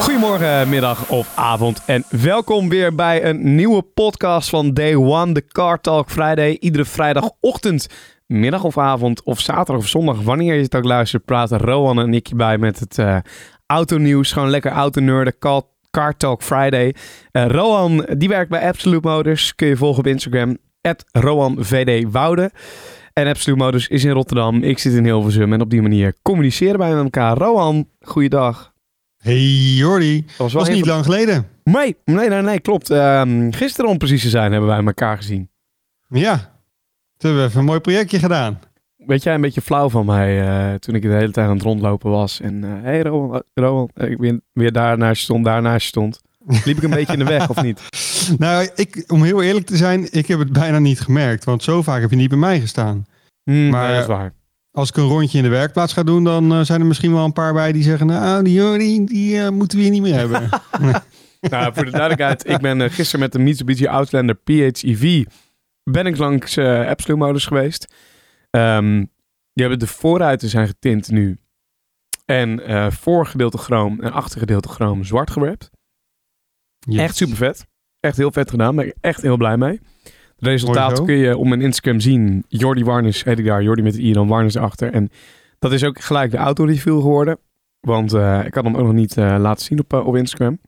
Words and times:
Goedemorgen, 0.00 0.68
middag 0.68 1.08
of 1.08 1.32
avond 1.34 1.82
en 1.86 2.04
welkom 2.08 2.68
weer 2.68 2.94
bij 2.94 3.24
een 3.24 3.54
nieuwe 3.54 3.82
podcast 3.82 4.48
van 4.48 4.74
Day 4.74 4.94
One, 4.94 5.32
de 5.32 5.46
Car 5.46 5.80
Talk 5.80 6.10
Friday. 6.10 6.56
Iedere 6.60 6.84
vrijdagochtend, 6.84 7.86
middag 8.26 8.64
of 8.64 8.78
avond 8.78 9.22
of 9.22 9.40
zaterdag 9.40 9.82
of 9.82 9.88
zondag, 9.88 10.22
wanneer 10.22 10.54
je 10.54 10.62
het 10.62 10.76
ook 10.76 10.84
luistert, 10.84 11.24
praten 11.24 11.58
Rowan 11.58 12.00
en 12.00 12.14
ik 12.14 12.30
bij 12.36 12.58
met 12.58 12.78
het 12.78 12.98
eh 12.98 13.16
autonieuws. 13.66 14.32
Gewoon 14.32 14.50
lekker 14.50 14.70
autonerden, 14.70 15.38
Car, 15.38 15.62
Car 15.90 16.16
Talk 16.16 16.42
Friday. 16.42 16.94
Rowan, 17.32 18.06
die 18.16 18.28
werkt 18.28 18.50
bij 18.50 18.68
Absolute 18.68 19.08
Motors, 19.08 19.54
kun 19.54 19.68
je 19.68 19.76
volgen 19.76 19.98
op 19.98 20.06
Instagram, 20.06 20.56
RowanVDWoude. 21.12 22.50
En 23.12 23.26
Absolute 23.26 23.64
Motors 23.64 23.88
is 23.88 24.04
in 24.04 24.12
Rotterdam, 24.12 24.62
ik 24.62 24.78
zit 24.78 24.92
in 24.92 25.04
Hilversum 25.04 25.52
en 25.52 25.60
op 25.60 25.70
die 25.70 25.82
manier 25.82 26.14
communiceren 26.22 26.78
wij 26.78 26.94
met 26.94 27.04
elkaar. 27.04 27.36
Rowan, 27.36 27.88
goeiedag. 28.00 28.67
Hey 29.18 29.40
Jordi, 29.76 30.24
Dat 30.36 30.52
was 30.52 30.68
niet 30.68 30.86
lang 30.86 31.04
geleden. 31.04 31.46
Nee, 31.64 31.96
nee, 32.04 32.28
nee, 32.28 32.42
nee 32.42 32.60
klopt. 32.60 32.90
Ehm, 32.90 33.50
gisteren 33.52 33.90
om 33.90 33.98
precies 33.98 34.22
te 34.22 34.28
zijn 34.28 34.52
hebben 34.52 34.70
wij 34.70 34.84
elkaar 34.84 35.16
gezien. 35.16 35.50
Ja, 36.08 36.36
toen 37.16 37.30
hebben 37.30 37.40
we 37.40 37.46
even 37.48 37.58
een 37.60 37.66
mooi 37.66 37.80
projectje 37.80 38.18
gedaan. 38.18 38.58
Weet 38.96 39.22
jij 39.22 39.34
een 39.34 39.40
beetje 39.40 39.60
flauw 39.60 39.88
van 39.88 40.06
mij 40.06 40.40
eh, 40.48 40.74
toen 40.74 40.94
ik 40.94 41.02
de 41.02 41.08
hele 41.08 41.30
tijd 41.32 41.48
aan 41.48 41.54
het 41.54 41.62
rondlopen 41.62 42.10
was. 42.10 42.40
En 42.40 42.62
hé 42.62 42.80
hey, 42.82 43.02
Rowan, 43.02 43.34
eh, 43.34 43.40
Rowan, 43.54 43.90
eh, 43.94 44.10
ik 44.10 44.18
ben 44.18 44.42
weer 44.52 44.72
daar 44.72 44.98
naast 44.98 45.18
je 45.18 45.24
stond, 45.24 45.44
daar 45.44 45.62
naast 45.62 45.82
je 45.82 45.88
stond. 45.88 46.20
Liep 46.64 46.76
ik 46.76 46.82
een 46.82 46.90
beetje 46.90 47.12
in 47.12 47.18
de 47.18 47.24
weg 47.24 47.48
of 47.50 47.62
niet? 47.62 47.80
Nou, 48.38 48.68
ik, 48.74 49.04
om 49.06 49.22
heel 49.22 49.42
eerlijk 49.42 49.66
te 49.66 49.76
zijn, 49.76 50.08
ik 50.12 50.26
heb 50.26 50.38
het 50.38 50.52
bijna 50.52 50.78
niet 50.78 51.00
gemerkt. 51.00 51.44
Want 51.44 51.62
zo 51.62 51.82
vaak 51.82 52.00
heb 52.00 52.10
je 52.10 52.16
niet 52.16 52.28
bij 52.28 52.38
mij 52.38 52.60
gestaan. 52.60 53.06
Hmm, 53.42 53.68
Maar- 53.68 53.82
nee, 53.86 53.92
dat 53.92 54.00
is 54.00 54.06
waar. 54.06 54.32
Als 54.78 54.88
ik 54.88 54.96
een 54.96 55.08
rondje 55.08 55.38
in 55.38 55.44
de 55.44 55.50
werkplaats 55.50 55.92
ga 55.92 56.02
doen, 56.02 56.24
dan 56.24 56.52
eh, 56.52 56.60
zijn 56.60 56.80
er 56.80 56.86
misschien 56.86 57.12
wel 57.12 57.24
een 57.24 57.32
paar 57.32 57.52
bij 57.52 57.72
die 57.72 57.82
zeggen... 57.82 58.06
Nou, 58.06 58.44
die 58.44 58.52
Jordi, 58.52 59.04
die 59.04 59.40
eh, 59.40 59.48
moeten 59.48 59.78
we 59.78 59.84
hier 59.84 59.92
niet 59.92 60.02
meer 60.02 60.14
hebben. 60.24 60.48
Nou, 61.40 61.74
voor 61.74 61.84
de 61.84 61.90
duidelijkheid, 61.90 62.48
ik 62.48 62.58
ben 62.58 62.80
eh, 62.80 62.90
gisteren 62.90 63.20
met 63.20 63.32
de 63.32 63.38
Mitsubishi 63.38 63.86
Outlander 63.86 64.34
PHEV 64.34 65.24
ben 65.82 66.06
ik 66.06 66.16
langs 66.16 66.56
eh 66.56 66.88
Absolute 66.88 67.24
Motors 67.24 67.46
geweest. 67.46 67.94
Ehm, 68.50 68.96
die 69.52 69.66
hebben 69.66 69.78
de 69.78 69.86
voorruiten 69.86 70.48
zijn 70.48 70.66
getint 70.66 71.10
nu. 71.10 71.38
En 72.24 72.62
voorgedeelte 72.92 73.58
chroom 73.58 74.00
en 74.00 74.12
achtergedeelte 74.12 74.68
chroom 74.68 75.04
zwart. 75.04 75.36
Yes. 76.78 77.00
Echt 77.00 77.16
super 77.16 77.36
vet. 77.36 77.66
Echt 78.00 78.16
heel 78.16 78.32
vet 78.32 78.50
gedaan. 78.50 78.76
Ben 78.76 78.86
ik 78.86 78.94
echt 79.00 79.22
heel 79.22 79.36
blij 79.36 79.56
mee. 79.56 79.80
Het 80.38 80.48
resultaat 80.48 81.04
kun 81.04 81.16
je 81.16 81.36
op 81.36 81.46
mijn 81.46 81.60
Instagram 81.60 82.00
zien. 82.00 82.44
Jordi 82.48 82.84
Warnes 82.84 83.24
heet 83.24 83.38
ik 83.38 83.44
daar. 83.44 83.62
Jordi 83.62 83.82
met 83.82 83.94
de 83.94 84.02
i 84.02 84.06
en 84.06 84.12
dan 84.12 84.28
Warnes 84.28 84.56
achter. 84.56 84.92
En 84.92 85.10
dat 85.58 85.72
is 85.72 85.84
ook 85.84 86.00
gelijk 86.00 86.30
de 86.30 86.36
autoreview 86.36 87.00
geworden. 87.00 87.38
Want 87.80 88.12
eh, 88.12 88.44
ik 88.44 88.54
had 88.54 88.64
hem 88.64 88.76
ook 88.76 88.84
nog 88.84 88.92
niet 88.92 89.16
eh, 89.16 89.36
laten 89.38 89.64
zien 89.64 89.78
op, 89.78 89.92
eh, 89.92 90.06
op 90.06 90.16
Instagram. 90.16 90.60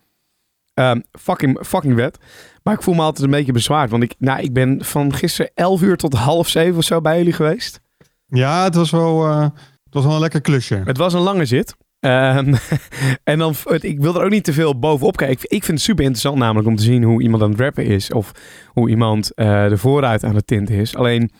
Ehm, 0.74 1.00
fucking, 1.12 1.58
fucking 1.66 1.98
vet. 1.98 2.18
Maar 2.62 2.74
ik 2.74 2.82
voel 2.82 2.94
me 2.94 3.02
altijd 3.02 3.24
een 3.24 3.30
beetje 3.30 3.52
bezwaard. 3.52 3.90
Want 3.90 4.02
ik, 4.02 4.14
nou, 4.18 4.40
ik 4.40 4.52
ben 4.52 4.84
van 4.84 5.14
gisteren 5.14 5.50
11 5.54 5.82
uur 5.82 5.96
tot 5.96 6.14
half 6.14 6.48
7 6.48 6.76
of 6.76 6.84
zo 6.84 7.00
bij 7.00 7.16
jullie 7.16 7.32
geweest. 7.32 7.80
Ja, 8.26 8.64
het 8.64 8.74
was 8.74 8.90
wel, 8.90 9.26
het 9.30 9.52
was 9.90 10.04
wel 10.04 10.14
een 10.14 10.20
lekker 10.20 10.40
klusje. 10.40 10.82
Het 10.84 10.96
was 10.96 11.12
een 11.12 11.20
lange 11.20 11.44
zit. 11.44 11.76
Ehm, 12.00 12.54
en 13.24 13.38
dan, 13.38 13.54
ik 13.80 14.00
wil 14.00 14.14
er 14.14 14.24
ook 14.24 14.30
niet 14.30 14.44
te 14.44 14.52
veel 14.52 14.78
bovenop 14.78 15.16
kijken. 15.16 15.44
Ik, 15.48 15.64
vind 15.64 15.66
het 15.78 15.80
super 15.80 16.04
interessant 16.04 16.38
namelijk 16.38 16.68
om 16.68 16.76
te 16.76 16.82
zien 16.82 17.02
hoe 17.02 17.22
iemand 17.22 17.42
aan 17.42 17.50
het 17.50 17.60
rappen 17.60 17.84
is. 17.84 18.12
Of 18.12 18.32
hoe 18.66 18.90
iemand 18.90 19.34
eh, 19.34 19.68
de 19.68 19.78
vooruit 19.78 20.24
aan 20.24 20.34
het 20.34 20.46
tinten 20.46 20.74
is. 20.74 20.96
Alleen, 20.96 21.30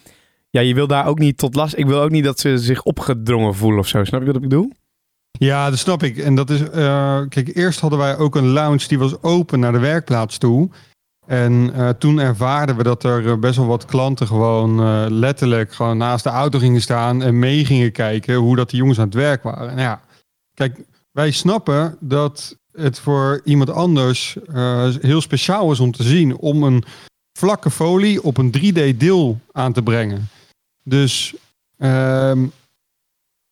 ja, 0.51 0.61
je 0.61 0.75
wil 0.75 0.87
daar 0.87 1.07
ook 1.07 1.19
niet 1.19 1.39
tot 1.39 1.55
last... 1.55 1.77
Ik 1.77 1.87
wil 1.87 2.01
ook 2.01 2.11
niet 2.11 2.25
dat 2.25 2.41
ze 2.41 2.59
zich 2.59 2.83
opgedrongen 2.83 3.55
voelen 3.55 3.81
of 3.81 3.87
zo. 3.89 4.05
Snap 4.05 4.21
je 4.21 4.27
wat 4.27 4.35
ik 4.35 4.41
bedoel? 4.41 4.73
Ja, 5.31 5.71
dat 5.71 5.79
snap 5.79 6.03
ik. 6.03 6.19
En 6.19 6.35
dat 6.35 6.51
is, 6.51 6.71
eh, 6.71 7.21
kijk, 7.29 7.57
eerst 7.57 7.81
hadden 7.81 7.99
wij 7.99 8.19
ook 8.19 8.37
een 8.37 8.49
lounge 8.49 8.89
die 8.89 8.99
was 8.99 9.23
open 9.23 9.61
naar 9.61 9.73
de 9.73 9.79
werkplaats 9.79 10.39
toe. 10.39 10.71
En 11.27 11.73
eh, 11.75 11.89
toen 11.89 12.19
ervaarden 12.19 12.77
we 12.77 12.83
dat 12.83 13.05
er 13.05 13.39
best 13.39 13.57
wel 13.57 13.67
wat 13.67 13.85
klanten 13.85 14.27
gewoon 14.27 14.81
letterlijk 15.13 15.73
gewoon 15.73 15.97
naast 15.97 16.25
de 16.25 16.31
auto 16.31 16.59
gingen 16.59 16.81
staan 16.81 17.23
en 17.23 17.39
mee 17.39 17.65
gingen 17.65 17.93
kijken 17.93 18.35
hoe 18.35 18.57
dat 18.57 18.71
die 18.71 18.79
jongens 18.79 18.99
aan 18.99 19.05
het 19.05 19.15
werk 19.15 19.43
waren. 19.43 19.71
En 19.71 19.79
ja, 19.79 20.01
kijk, 20.61 20.87
wij 21.11 21.31
snappen 21.31 21.97
dat 22.01 22.57
het 22.73 22.99
voor 22.99 23.41
iemand 23.45 23.71
anders 23.71 24.37
eh, 24.53 24.89
heel 25.01 25.21
speciaal 25.21 25.73
is 25.73 25.81
om 25.81 25.93
te 25.93 26.03
zien 26.03 26.37
om 26.37 26.63
een 26.63 26.85
vlakke 27.33 27.71
folie 27.71 28.23
op 28.23 28.37
een 28.37 28.55
3D 28.59 28.97
deel 28.97 29.41
aan 29.53 29.73
te 29.73 29.83
brengen. 29.83 30.29
Dus 30.85 31.35
ehm, 31.77 32.47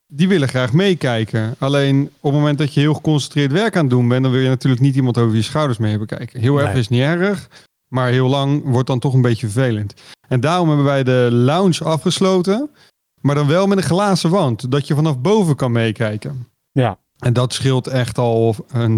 die 0.07 0.29
willen 0.29 0.49
graag 0.49 0.73
meekijken. 0.73 1.55
Alleen 1.59 2.05
op 2.05 2.31
het 2.31 2.41
moment 2.41 2.59
dat 2.59 2.75
je 2.75 2.81
heel 2.81 2.95
geconcentreerd 2.95 3.53
werk 3.53 3.77
aan 3.77 3.81
het 3.83 3.91
doen 3.91 4.09
bent, 4.09 4.23
dan 4.23 4.33
wil 4.33 4.41
je 4.41 4.49
natuurlijk 4.49 4.83
niet 4.83 4.97
iemand 4.97 5.19
over 5.19 5.37
je 5.37 5.43
schouders 5.43 5.79
mee 5.79 5.91
hebben 5.91 6.09
kijken. 6.09 6.41
Heel 6.41 6.61
erg 6.61 6.75
is 6.75 6.89
niet 6.89 7.01
erg, 7.01 7.49
maar 7.89 8.11
heel 8.11 8.29
lang 8.29 8.63
wordt 8.65 8.89
dan 8.89 8.99
toch 8.99 9.15
een 9.15 9.23
beetje 9.23 9.49
vervelend. 9.49 9.95
En 10.29 10.41
daarom 10.41 10.69
hebben 10.69 10.87
wij 10.87 11.03
de 11.03 11.29
lounge 11.31 11.85
afgesloten, 11.85 12.71
maar 13.21 13.35
dan 13.35 13.47
wel 13.47 13.67
met 13.67 13.79
een 13.79 13.85
glazen 13.85 14.31
wand, 14.31 14.71
dat 14.71 14.87
je 14.87 14.95
vanaf 14.95 15.19
boven 15.19 15.57
kan 15.57 15.73
meekijken. 15.73 16.47
Ja. 16.73 16.99
En 17.19 17.33
dat 17.33 17.53
scheelt 17.53 17.87
echt 17.87 18.19
al 18.19 18.55
eh, 18.73 18.85
99% 18.85 18.89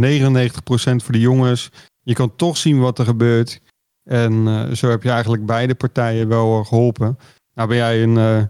voor 0.96 1.12
de 1.12 1.20
jongens. 1.20 1.70
Je 2.02 2.14
kan 2.14 2.36
toch 2.36 2.56
zien 2.56 2.80
wat 2.80 2.98
er 2.98 3.04
gebeurt. 3.04 3.60
En 4.04 4.48
eh, 4.48 4.74
zo 4.74 4.88
heb 4.90 5.02
je 5.02 5.10
eigenlijk 5.10 5.46
beide 5.46 5.74
partijen 5.74 6.28
wel 6.28 6.58
eh, 6.58 6.66
geholpen. 6.66 7.18
Nou 7.54 7.68
ben 7.68 7.76
jij 7.76 8.02
een, 8.02 8.16
eh, 8.16 8.42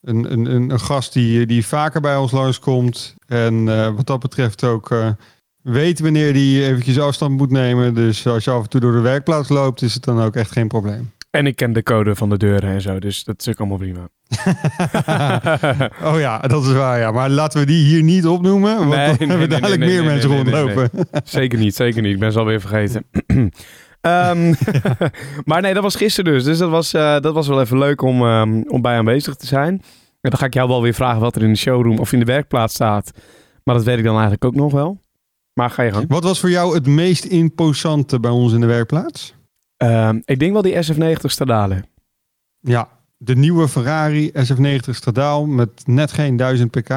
een, 0.00 0.32
een, 0.32 0.70
een, 0.70 0.80
gast 0.80 1.12
die, 1.12 1.46
die 1.46 1.66
vaker 1.66 2.00
bij 2.00 2.16
ons 2.16 2.32
langskomt. 2.32 3.14
En 3.26 3.68
eh, 3.68 3.94
wat 3.94 4.06
dat 4.06 4.20
betreft 4.20 4.64
ook 4.64 4.90
eh, 4.90 5.10
weet 5.62 6.00
wanneer 6.00 6.32
die 6.32 6.64
eventjes 6.64 6.98
afstand 7.00 7.36
moet 7.36 7.50
nemen. 7.50 7.94
Dus 7.94 8.26
als 8.26 8.44
je 8.44 8.50
af 8.50 8.62
en 8.62 8.68
toe 8.68 8.80
door 8.80 8.92
de 8.92 9.00
werkplaats 9.00 9.48
loopt, 9.48 9.82
is 9.82 9.94
het 9.94 10.04
dan 10.04 10.20
ook 10.20 10.34
echt 10.36 10.52
geen 10.52 10.68
probleem. 10.68 11.12
En 11.30 11.46
ik 11.46 11.56
ken 11.56 11.72
de 11.72 11.82
code 11.82 12.14
van 12.14 12.28
de 12.28 12.36
deuren 12.36 12.70
en 12.70 12.80
zo. 12.80 12.98
Dus 12.98 13.24
dat 13.24 13.40
is 13.40 13.48
ook 13.48 13.58
allemaal 13.58 13.78
prima. 13.78 14.08
oh 16.12 16.18
ja, 16.18 16.38
dat 16.38 16.64
is 16.64 16.72
waar. 16.72 16.98
Ja. 16.98 17.10
Maar 17.10 17.30
laten 17.30 17.60
we 17.60 17.66
die 17.66 17.84
hier 17.84 18.02
niet 18.02 18.26
opnoemen. 18.26 18.76
Want 18.76 18.90
Nee, 18.90 19.06
dan 19.06 19.16
nee, 19.18 19.28
hebben 19.28 19.38
we 19.38 19.46
dadelijk 19.46 19.80
nee, 19.80 19.88
meer 19.90 20.04
mensen 20.04 20.30
rondlopen. 20.30 20.90
Zeker 21.24 21.58
niet, 21.58 21.74
zeker 21.74 22.02
niet. 22.02 22.12
Ik 22.12 22.18
ben 22.18 22.32
ze 22.32 22.38
alweer 22.38 22.60
vergeten. 22.60 23.04
Ehm, 24.00 24.54
maar 25.44 25.60
nee, 25.60 25.74
dat 25.74 25.82
was 25.82 25.96
gisteren 25.96 26.32
dus. 26.32 26.44
Dus 26.44 26.58
dat 26.58 26.70
was, 26.70 26.94
eh, 26.94 27.20
dat 27.20 27.34
was 27.34 27.48
wel 27.48 27.60
even 27.60 27.78
leuk 27.78 28.02
om, 28.02 28.22
ehm, 28.22 28.62
om 28.66 28.82
bij 28.82 28.96
aanwezig 28.96 29.34
te 29.34 29.46
zijn. 29.46 29.72
En 30.20 30.30
dan 30.30 30.38
ga 30.38 30.46
ik 30.46 30.54
jou 30.54 30.68
wel 30.68 30.82
weer 30.82 30.94
vragen 30.94 31.20
wat 31.20 31.36
er 31.36 31.42
in 31.42 31.52
de 31.52 31.58
showroom 31.58 31.98
of 31.98 32.12
in 32.12 32.18
de 32.18 32.24
werkplaats 32.24 32.74
staat. 32.74 33.10
Maar 33.64 33.74
dat 33.74 33.84
weet 33.84 33.98
ik 33.98 34.04
dan 34.04 34.12
eigenlijk 34.12 34.44
ook 34.44 34.54
nog 34.54 34.72
wel. 34.72 35.02
Maar 35.52 35.70
ga 35.70 35.82
je 35.82 35.92
gang. 35.92 36.04
Wat 36.08 36.22
was 36.22 36.40
voor 36.40 36.50
jou 36.50 36.74
het 36.74 36.86
meest 36.86 37.24
imposante 37.24 38.20
bij 38.20 38.30
ons 38.30 38.52
in 38.52 38.60
de 38.60 38.66
werkplaats? 38.66 39.34
Ehm, 39.78 40.20
ik 40.24 40.38
denk 40.38 40.52
wel 40.52 40.62
die 40.62 40.74
SF90 40.84 41.24
Stradale. 41.24 41.84
Ja, 42.60 42.88
de 43.16 43.36
nieuwe 43.36 43.68
Ferrari 43.68 44.30
SF90 44.32 44.90
Stradaal 44.90 45.46
met 45.46 45.86
net 45.86 46.12
geen 46.12 46.36
1000 46.36 46.70
pk. 46.70 46.90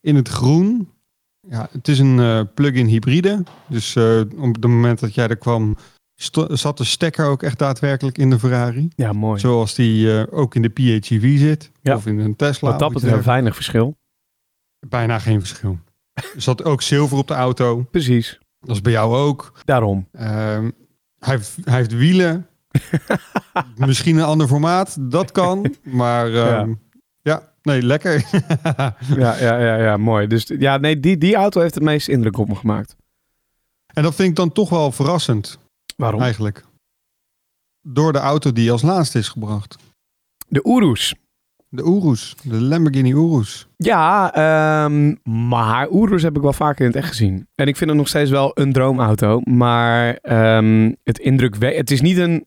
In 0.00 0.16
het 0.16 0.28
groen. 0.28 0.88
Ja, 1.48 1.68
het 1.72 1.88
is 1.88 1.98
een 1.98 2.20
eh, 2.20 2.40
plug-in 2.54 2.86
hybride. 2.86 3.42
Dus 3.68 3.96
eh, 3.96 4.20
op 4.36 4.54
het 4.54 4.66
moment 4.66 5.00
dat 5.00 5.14
jij 5.14 5.28
er 5.28 5.36
kwam, 5.36 5.76
zat 6.48 6.78
de 6.78 6.84
stekker 6.84 7.26
ook 7.26 7.42
echt 7.42 7.58
daadwerkelijk 7.58 8.18
in 8.18 8.30
de 8.30 8.38
Ferrari. 8.38 8.88
Ja, 8.96 9.12
mooi. 9.12 9.40
Zoals 9.40 9.74
die 9.74 10.18
eh, 10.18 10.38
ook 10.38 10.54
in 10.54 10.62
de 10.62 10.68
PHEV 10.68 11.38
zit. 11.38 11.70
Ja. 11.80 11.94
Of 11.94 12.06
in 12.06 12.18
een 12.18 12.36
Tesla. 12.36 12.70
Wat 12.70 12.78
dat 12.78 12.92
betreft 12.92 13.24
weinig 13.24 13.54
verschil. 13.54 13.96
Bijna 14.88 15.18
geen 15.18 15.40
verschil. 15.40 15.78
Er 16.12 16.24
zat 16.36 16.64
ook 16.64 16.82
zilver 16.82 17.18
op 17.18 17.28
de 17.28 17.34
auto. 17.34 17.86
Precies. 17.90 18.38
Dat 18.60 18.76
is 18.76 18.82
bij 18.82 18.92
jou 18.92 19.16
ook. 19.16 19.52
Daarom. 19.64 20.08
Ehm, 20.12 20.70
hij, 21.24 21.34
heeft, 21.34 21.56
hij 21.64 21.76
heeft 21.76 21.92
wielen. 21.92 22.46
Misschien 23.76 24.16
een 24.16 24.24
ander 24.24 24.48
formaat. 24.48 24.96
Dat 25.00 25.32
kan. 25.32 25.74
Maar 25.82 26.34
ehm, 26.34 26.74
ja. 27.22 27.52
nee, 27.62 27.82
lekker. 27.82 28.24
Ja, 29.16 29.36
ja, 29.36 29.58
ja, 29.58 29.76
ja 29.76 29.96
mooi. 29.96 30.26
Dus 30.26 30.44
ja, 30.58 30.76
nee, 30.76 31.00
die, 31.00 31.18
die 31.18 31.34
auto 31.34 31.60
heeft 31.60 31.74
het 31.74 31.82
meeste 31.84 32.10
indruk 32.12 32.38
op 32.38 32.48
me 32.48 32.54
gemaakt. 32.54 32.96
en 33.94 34.02
dat 34.02 34.14
vind 34.14 34.28
ik 34.28 34.36
dan 34.36 34.52
toch 34.52 34.68
wel 34.68 34.92
verrassend, 34.92 35.58
Waarom? 35.96 36.20
eigenlijk. 36.20 36.64
Door 37.80 38.12
de 38.12 38.18
auto 38.18 38.52
die 38.52 38.72
als 38.72 38.82
laatste 38.82 39.18
is 39.18 39.28
gebracht. 39.28 39.76
De 40.48 40.62
Urus. 40.64 41.14
De 41.74 41.82
Urus. 41.82 42.36
De 42.42 42.60
Lamborghini 42.60 43.10
Urus. 43.12 43.66
Ja, 43.76 44.32
ehm, 44.34 45.14
maar 45.48 45.88
Urus 45.90 46.22
heb 46.22 46.36
ik 46.36 46.42
wel 46.42 46.52
vaker 46.52 46.80
in 46.80 46.86
het 46.86 46.96
echt 46.96 47.08
gezien. 47.08 47.48
En 47.54 47.66
ik 47.66 47.76
vind 47.76 47.90
het 47.90 47.98
nog 47.98 48.08
steeds 48.08 48.30
wel 48.30 48.50
een 48.54 48.72
droomauto. 48.72 49.40
Maar 49.44 50.14
ehm, 50.14 50.92
het 51.02 51.18
indruk... 51.18 51.56
Het 51.62 51.90
is 51.90 52.00
niet 52.00 52.16
een... 52.16 52.46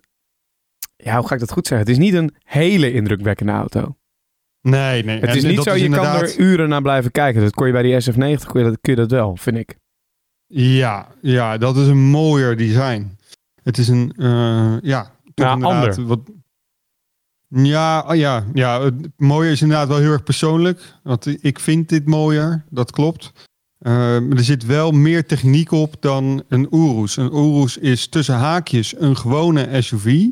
Ja, 0.95 1.17
hoe 1.17 1.27
ga 1.27 1.33
ik 1.33 1.39
dat 1.39 1.51
goed 1.51 1.67
zeggen? 1.67 1.87
Het 1.87 1.97
is 1.97 2.03
niet 2.03 2.13
een 2.13 2.33
hele 2.43 2.91
indrukwekkende 2.93 3.51
auto. 3.51 3.95
Nee, 4.61 5.03
nee. 5.03 5.19
Het 5.19 5.29
En 5.29 5.35
is 5.35 5.43
niet 5.43 5.55
dat 5.55 5.65
zo, 5.65 5.73
je 5.75 5.83
inderdaad- 5.83 6.19
kan 6.19 6.29
er 6.29 6.39
uren 6.39 6.69
naar 6.69 6.81
blijven 6.81 7.11
kijken. 7.11 7.41
Dat 7.41 7.53
kon 7.53 7.65
je 7.67 7.73
bij 7.73 7.81
die 7.83 8.01
SF90, 8.01 8.45
kun 8.51 8.59
je 8.63 8.69
dat, 8.69 8.77
kun 8.81 8.93
je 8.93 8.99
dat 8.99 9.11
wel, 9.11 9.35
vind 9.37 9.57
ik. 9.57 9.77
Ja, 10.47 11.07
ja, 11.21 11.57
dat 11.57 11.77
is 11.77 11.87
een 11.87 12.09
mooier 12.09 12.57
design. 12.57 13.17
Het 13.63 13.77
is 13.77 13.87
een, 13.87 14.13
eh, 14.17 14.75
ja, 14.81 15.11
inderdaad 15.23 15.63
ander. 15.63 16.05
Wat, 16.05 16.19
ja, 17.47 18.05
oh 18.07 18.15
ja, 18.15 18.45
ja, 18.53 18.83
het 18.83 18.93
mooie 19.17 19.51
is 19.51 19.61
inderdaad 19.61 19.87
wel 19.87 19.97
heel 19.97 20.11
erg 20.11 20.23
persoonlijk. 20.23 20.93
Want 21.03 21.43
ik 21.43 21.59
vind 21.59 21.89
dit 21.89 22.05
mooier, 22.05 22.65
dat 22.69 22.91
klopt. 22.91 23.31
Eh, 23.77 23.93
maar 23.93 24.37
er 24.37 24.43
zit 24.43 24.65
wel 24.65 24.91
meer 24.91 25.25
techniek 25.25 25.71
op 25.71 25.95
dan 25.99 26.43
een 26.47 26.67
Urus. 26.71 27.17
Een 27.17 27.33
Urus 27.33 27.77
is 27.77 28.07
tussen 28.07 28.35
haakjes 28.35 28.99
een 28.99 29.17
gewone 29.17 29.81
SUV. 29.81 30.25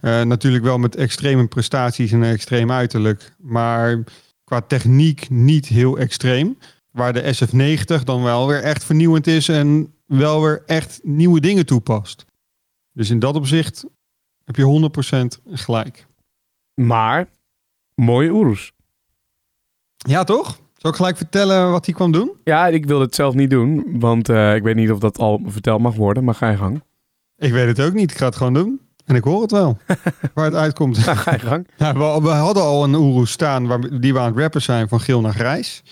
Eh, 0.00 0.22
natuurlijk 0.22 0.64
wel 0.64 0.78
met 0.78 0.96
extreme 0.96 1.46
prestaties 1.46 2.12
en 2.12 2.22
een 2.22 2.32
extreem 2.32 2.70
uiterlijk. 2.70 3.32
Maar 3.38 4.04
qua 4.44 4.60
techniek 4.60 5.30
niet 5.30 5.66
heel 5.66 5.98
extreem. 5.98 6.58
Waar 6.90 7.12
de 7.12 7.34
SF90 7.34 8.04
dan 8.04 8.22
wel 8.22 8.46
weer 8.46 8.62
echt 8.62 8.84
vernieuwend 8.84 9.26
is 9.26 9.48
en 9.48 9.94
wel 10.06 10.42
weer 10.42 10.62
echt 10.66 11.00
nieuwe 11.02 11.40
dingen 11.40 11.66
toepast. 11.66 12.24
Dus 12.92 13.10
in 13.10 13.18
dat 13.18 13.34
opzicht 13.34 13.84
heb 14.44 14.56
je 14.56 14.62
100% 14.62 15.40
gelijk. 15.46 16.08
Maar, 16.74 17.28
mooie 17.94 18.28
Urus. 18.28 18.72
Ja, 19.96 20.24
toch? 20.24 20.58
Zal 20.76 20.90
ik 20.90 20.96
gelijk 20.96 21.16
vertellen 21.16 21.70
wat 21.70 21.86
hij 21.86 21.94
kwam 21.94 22.12
doen? 22.12 22.32
Ja, 22.44 22.66
ik 22.66 22.86
wil 22.86 23.00
het 23.00 23.14
zelf 23.14 23.34
niet 23.34 23.50
doen, 23.50 24.00
want 24.00 24.28
eh, 24.28 24.54
ik 24.54 24.62
weet 24.62 24.76
niet 24.76 24.90
of 24.90 24.98
dat 24.98 25.18
al 25.18 25.40
verteld 25.46 25.80
mag 25.80 25.94
worden, 25.94 26.24
maar 26.24 26.34
ga 26.34 26.50
je 26.50 26.56
gang. 26.56 26.82
Ik 27.36 27.52
weet 27.52 27.66
het 27.66 27.80
ook 27.86 27.92
niet. 27.92 28.10
Ik 28.10 28.16
ga 28.16 28.26
het 28.26 28.36
gewoon 28.36 28.54
doen. 28.54 28.80
En 29.04 29.14
ik 29.14 29.24
hoor 29.24 29.42
het 29.42 29.50
wel. 29.50 29.78
waar 30.34 30.44
het 30.44 30.54
uitkomt. 30.54 30.98
Ga 30.98 31.32
je 31.32 31.38
gang. 31.38 31.68
Ja, 31.76 31.92
we, 31.92 32.20
we 32.22 32.28
hadden 32.28 32.62
al 32.62 32.84
een 32.84 32.94
Urus 32.94 33.30
staan 33.30 33.66
waar, 33.66 34.00
die 34.00 34.12
we 34.12 34.18
aan 34.18 34.26
het 34.30 34.36
rappen 34.36 34.62
zijn 34.62 34.88
van 34.88 35.00
geel 35.00 35.20
naar 35.20 35.34
grijs. 35.34 35.82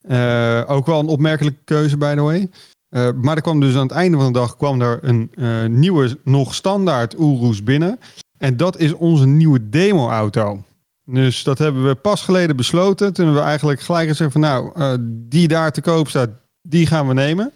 Eh, 0.00 0.62
ook 0.66 0.86
wel 0.86 1.00
een 1.00 1.06
opmerkelijke 1.06 1.58
keuze, 1.64 1.96
by 1.96 2.14
the 2.14 2.20
way. 2.20 2.50
Eh, 2.88 3.08
maar 3.20 3.36
er 3.36 3.42
kwam 3.42 3.60
dus 3.60 3.74
aan 3.74 3.82
het 3.82 3.90
einde 3.90 4.16
van 4.16 4.32
de 4.32 4.38
dag 4.38 4.56
kwam 4.56 4.80
er 4.80 4.98
een 5.02 5.30
nieuwe, 5.78 6.18
nog 6.24 6.54
standaard 6.54 7.18
Urus 7.18 7.62
binnen. 7.62 7.98
En 8.42 8.56
dat 8.56 8.78
is 8.78 8.92
onze 8.92 9.26
nieuwe 9.26 9.68
demo-auto. 9.68 10.62
Dus 11.04 11.42
dat 11.42 11.58
hebben 11.58 11.86
we 11.86 11.94
pas 11.94 12.22
geleden 12.22 12.56
besloten. 12.56 13.12
Toen 13.12 13.24
hebben 13.24 13.42
we 13.42 13.48
eigenlijk 13.48 13.80
gelijk 13.80 14.08
gezegd 14.08 14.32
van 14.32 14.40
nou, 14.40 14.70
eh, 14.74 14.94
die 15.04 15.48
daar 15.48 15.72
te 15.72 15.80
koop 15.80 16.08
staat, 16.08 16.30
die 16.62 16.86
gaan 16.86 17.08
we 17.08 17.14
nemen. 17.14 17.52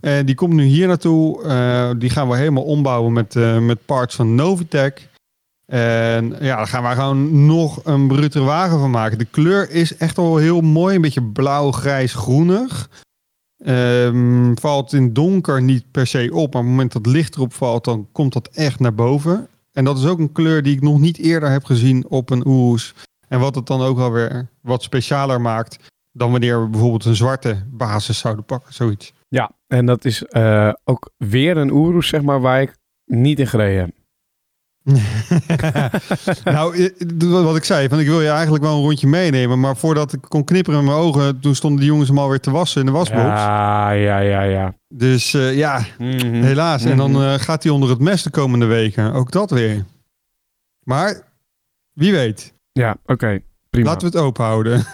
En 0.00 0.26
die 0.26 0.34
komt 0.34 0.52
nu 0.52 0.64
hier 0.64 0.86
naartoe. 0.86 1.42
Eh, 1.42 1.90
die 1.98 2.10
gaan 2.10 2.28
we 2.28 2.36
helemaal 2.36 2.62
ombouwen 2.62 3.12
met, 3.12 3.36
eh, 3.36 3.58
met 3.58 3.86
parts 3.86 4.14
van 4.14 4.34
Novitec. 4.34 5.08
En 5.66 6.36
ja, 6.40 6.56
daar 6.56 6.68
gaan 6.68 6.82
we 6.82 6.88
gewoon 6.88 7.46
nog 7.46 7.80
een 7.84 8.08
brutere 8.08 8.44
wagen 8.44 8.78
van 8.78 8.90
maken. 8.90 9.18
De 9.18 9.24
kleur 9.24 9.70
is 9.70 9.96
echt 9.96 10.18
al 10.18 10.36
heel 10.36 10.60
mooi. 10.60 10.94
Een 10.94 11.00
beetje 11.00 11.22
blauw, 11.22 11.70
grijs, 11.70 12.14
groenig. 12.14 12.88
Ehm, 13.64 14.54
valt 14.54 14.92
in 14.92 15.12
donker 15.12 15.62
niet 15.62 15.90
per 15.90 16.06
se 16.06 16.28
op. 16.32 16.32
Maar 16.32 16.42
op 16.42 16.52
het 16.52 16.62
moment 16.62 16.92
dat 16.92 17.06
licht 17.06 17.34
erop 17.34 17.52
valt, 17.52 17.84
dan 17.84 18.08
komt 18.12 18.32
dat 18.32 18.48
echt 18.48 18.80
naar 18.80 18.94
boven. 18.94 19.48
En 19.72 19.84
dat 19.84 19.98
is 19.98 20.06
ook 20.06 20.18
een 20.18 20.32
kleur 20.32 20.62
die 20.62 20.74
ik 20.74 20.82
nog 20.82 20.98
niet 20.98 21.18
eerder 21.18 21.50
heb 21.50 21.64
gezien 21.64 22.08
op 22.08 22.30
een 22.30 22.48
Urus. 22.48 22.94
En 23.28 23.40
wat 23.40 23.54
het 23.54 23.66
dan 23.66 23.80
ook 23.80 23.98
alweer 23.98 24.48
wat 24.60 24.82
specialer 24.82 25.40
maakt 25.40 25.78
dan 26.12 26.30
wanneer 26.30 26.62
we 26.62 26.68
bijvoorbeeld 26.68 27.04
een 27.04 27.16
zwarte 27.16 27.66
basis 27.70 28.18
zouden 28.18 28.44
pakken. 28.44 28.74
Zoiets. 28.74 29.12
Ja, 29.28 29.50
en 29.66 29.86
dat 29.86 30.04
is 30.04 30.24
eh, 30.24 30.72
ook 30.84 31.10
weer 31.16 31.56
een 31.56 31.74
Urus, 31.74 32.08
zeg 32.08 32.22
maar, 32.22 32.40
waar 32.40 32.62
ik 32.62 32.76
niet 33.04 33.38
in 33.38 33.46
gereden 33.46 33.80
heb. 33.80 33.90
nou, 36.44 36.88
wat 37.44 37.56
ik 37.56 37.64
zei, 37.64 37.88
van 37.88 38.00
ik 38.00 38.06
wil 38.06 38.20
je 38.20 38.28
eigenlijk 38.28 38.64
wel 38.64 38.76
een 38.76 38.82
rondje 38.82 39.06
meenemen. 39.06 39.60
Maar 39.60 39.76
voordat 39.76 40.12
ik 40.12 40.20
kon 40.28 40.44
knipperen 40.44 40.78
in 40.78 40.84
mijn 40.84 40.96
ogen, 40.96 41.40
toen 41.40 41.54
stonden 41.54 41.80
die 41.80 41.88
jongens 41.88 42.08
hem 42.08 42.18
alweer 42.18 42.40
te 42.40 42.50
wassen 42.50 42.80
in 42.80 42.86
de 42.86 42.92
wasbox. 42.92 43.22
Ja, 43.22 43.90
ja, 43.90 44.18
ja, 44.18 44.42
ja. 44.42 44.74
Dus 44.88 45.34
eh, 45.34 45.56
ja, 45.56 45.82
Mhm. 45.98 46.42
helaas. 46.42 46.84
En 46.84 46.96
dan 46.96 47.10
Mhm. 47.10 47.22
eh, 47.22 47.34
gaat 47.34 47.62
hij 47.62 47.72
onder 47.72 47.88
het 47.88 47.98
mes 48.00 48.22
de 48.22 48.30
komende 48.30 48.66
weken. 48.66 49.12
Ook 49.12 49.30
dat 49.32 49.50
weer. 49.50 49.84
Maar 50.82 51.22
wie 51.92 52.12
weet. 52.12 52.52
Ja, 52.72 52.96
oké. 53.06 53.40
prima. 53.70 53.88
Laten 53.88 54.10
we 54.10 54.16
het 54.16 54.26
open 54.26 54.44
houden. 54.44 54.82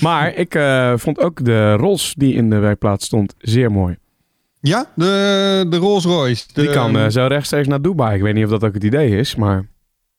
Maar 0.00 0.34
ik 0.34 0.54
eh, 0.54 0.92
vond 0.96 1.18
ook 1.18 1.44
de 1.44 1.72
Ros 1.72 2.14
die 2.14 2.34
in 2.34 2.50
de 2.50 2.58
werkplaats 2.58 3.04
stond 3.06 3.34
zeer 3.38 3.72
mooi. 3.72 3.96
Ja, 4.62 4.86
de, 4.94 5.66
de 5.68 5.76
Rolls 5.76 6.04
Royce. 6.04 6.44
De- 6.52 6.60
Die 6.62 6.70
kan 6.70 6.96
eh, 6.98 7.08
zo 7.08 7.26
rechtstreeks 7.26 7.66
naar 7.68 7.82
Dubai. 7.82 8.16
Ik 8.16 8.22
weet 8.22 8.34
niet 8.34 8.44
of 8.44 8.50
dat 8.50 8.64
ook 8.64 8.74
het 8.74 8.84
idee 8.84 9.16
is, 9.18 9.34
maar... 9.34 9.68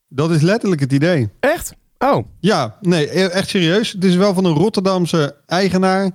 Dat 0.08 0.32
is 0.32 0.42
letterlijk 0.42 0.82
het 0.82 0.92
idee. 0.94 1.30
Echt? 1.40 1.74
Oh, 1.98 2.26
Ja, 2.40 2.78
nee, 2.82 3.20
e- 3.20 3.26
echt 3.28 3.50
serieus. 3.50 3.92
Het 3.92 4.04
is 4.04 4.16
wel 4.16 4.34
van 4.34 4.46
een 4.46 4.54
Rotterdamse 4.54 5.36
eigenaar. 5.46 6.12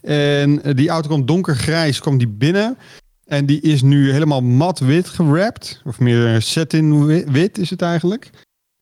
En 0.00 0.62
eh, 0.62 0.74
die 0.74 0.88
auto 0.88 1.08
kwam 1.08 1.26
donkergrijs, 1.26 2.00
kwam 2.00 2.18
die 2.18 2.28
binnen. 2.28 2.78
En 3.24 3.46
die 3.46 3.60
is 3.60 3.82
nu 3.82 4.12
helemaal 4.12 4.40
mat 4.42 4.78
wit 4.78 5.08
gewrapt. 5.08 5.80
Of 5.84 5.98
meer 6.00 6.42
satin 6.42 7.06
wi- 7.06 7.24
wit 7.30 7.58
is 7.58 7.70
het 7.70 7.82
eigenlijk. 7.82 8.30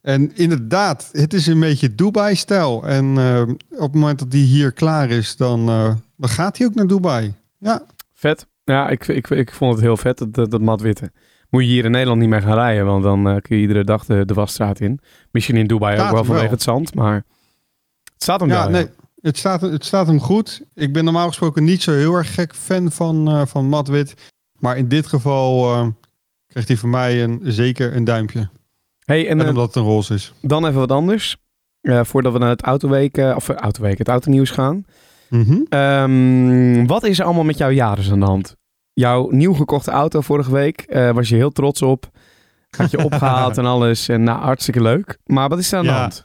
En 0.00 0.36
inderdaad, 0.36 1.08
het 1.12 1.34
is 1.34 1.46
een 1.46 1.60
beetje 1.60 1.94
Dubai-stijl. 1.94 2.84
En 2.86 3.18
eh, 3.18 3.42
op 3.70 3.80
het 3.92 3.94
moment 3.94 4.18
dat 4.18 4.30
die 4.30 4.44
hier 4.44 4.72
klaar 4.72 5.10
is, 5.10 5.36
dan, 5.36 5.68
eh, 5.68 5.94
dan 6.16 6.28
gaat 6.30 6.58
hij 6.58 6.66
ook 6.66 6.74
naar 6.74 6.86
Dubai. 6.86 7.34
Ja, 7.58 7.82
vet. 8.14 8.46
Ja, 8.72 8.88
ik, 8.88 9.06
ik, 9.06 9.30
ik 9.30 9.52
vond 9.52 9.72
het 9.72 9.82
heel 9.82 9.96
vet, 9.96 10.18
dat, 10.18 10.34
dat, 10.34 10.50
dat 10.50 10.60
matwitte. 10.60 11.12
Moet 11.50 11.62
je 11.62 11.68
hier 11.68 11.84
in 11.84 11.90
Nederland 11.90 12.20
niet 12.20 12.28
meer 12.28 12.42
gaan 12.42 12.54
rijden, 12.54 12.84
want 12.86 13.02
dan 13.02 13.28
eh, 13.28 13.36
kun 13.40 13.56
je 13.56 13.62
iedere 13.62 13.84
dag 13.84 14.04
de, 14.04 14.24
de 14.24 14.34
wasstraat 14.34 14.80
in. 14.80 15.00
Misschien 15.30 15.56
in 15.56 15.66
Dubai 15.66 16.00
ook 16.00 16.10
wel 16.10 16.24
vanwege 16.24 16.42
wel. 16.42 16.50
het 16.50 16.62
zand, 16.62 16.94
maar 16.94 17.14
het 17.14 18.22
staat 18.22 18.40
hem 18.40 18.48
ja 18.48 18.62
wel. 18.62 18.70
nee, 18.70 18.88
het 19.20 19.36
staat, 19.36 19.60
het 19.60 19.84
staat 19.84 20.06
hem 20.06 20.20
goed. 20.20 20.62
Ik 20.74 20.92
ben 20.92 21.04
normaal 21.04 21.26
gesproken 21.28 21.64
niet 21.64 21.82
zo 21.82 21.92
heel 21.92 22.14
erg 22.14 22.34
gek 22.34 22.54
fan 22.54 22.90
van, 22.90 23.28
eh, 23.28 23.46
van 23.46 23.68
mat 23.68 23.88
wit. 23.88 24.14
Maar 24.58 24.76
in 24.76 24.88
dit 24.88 25.06
geval 25.06 25.72
eh, 25.74 25.86
krijgt 26.46 26.68
hij 26.68 26.76
van 26.76 26.90
mij 26.90 27.22
een, 27.22 27.40
zeker 27.42 27.96
een 27.96 28.04
duimpje. 28.04 28.48
Hey, 29.04 29.28
en 29.28 29.40
En 29.40 29.48
omdat 29.48 29.66
het 29.66 29.76
een 29.76 29.82
roze 29.82 30.14
is. 30.14 30.32
dan 30.40 30.66
even 30.66 30.78
wat 30.78 30.92
anders. 30.92 31.36
Voordat 31.82 32.32
we 32.32 32.38
naar 32.38 32.48
het 32.48 32.62
autoweek, 32.62 33.16
of 33.16 33.48
autoweek, 33.48 33.98
het 33.98 34.08
autonieuws 34.08 34.50
gaan. 34.50 34.84
Mhm. 35.30 35.60
Ehm, 35.68 36.86
wat 36.86 37.04
is 37.04 37.18
er 37.18 37.24
allemaal 37.24 37.44
met 37.44 37.58
jouw 37.58 37.70
jaren 37.70 38.12
aan 38.12 38.20
de 38.20 38.26
hand? 38.26 38.55
Jouw 39.00 39.28
nieuw 39.30 39.54
gekochte 39.54 39.90
auto 39.90 40.20
vorige 40.20 40.52
week, 40.52 40.80
eh, 40.80 41.10
was 41.10 41.28
je 41.28 41.34
heel 41.34 41.50
trots 41.50 41.82
op. 41.82 42.10
Had 42.76 42.90
je 42.90 43.04
opgehaald 43.10 43.58
en 43.58 43.66
alles. 43.66 44.08
En 44.08 44.22
nou, 44.22 44.40
hartstikke 44.40 44.82
leuk. 44.82 45.18
Maar 45.24 45.48
wat 45.48 45.58
is 45.58 45.72
er 45.72 45.78
aan 45.78 45.84
de 45.84 45.90
hand? 45.90 46.24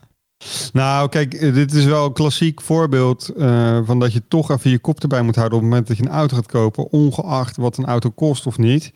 Nou, 0.74 1.10
kijk, 1.10 1.34
eh, 1.34 1.54
dit 1.54 1.74
is 1.74 1.86
wel 1.86 2.06
een 2.06 2.14
klassiek 2.14 2.62
voorbeeld 2.62 3.30
eh, 3.30 3.80
van 3.84 4.00
dat 4.00 4.14
je 4.14 4.28
toch 4.28 4.52
even 4.52 4.72
je 4.72 4.80
kop 4.80 5.00
erbij 5.00 5.22
moet 5.22 5.36
houden 5.36 5.58
op 5.58 5.64
het 5.64 5.72
moment 5.72 5.90
dat 5.90 5.98
je 5.98 6.04
een 6.04 6.18
auto 6.18 6.36
gaat 6.36 6.46
kopen, 6.46 6.92
ongeacht 6.92 7.58
wat 7.58 7.78
een 7.78 7.86
auto 7.86 8.10
kost 8.10 8.48
of 8.48 8.58
niet. 8.58 8.92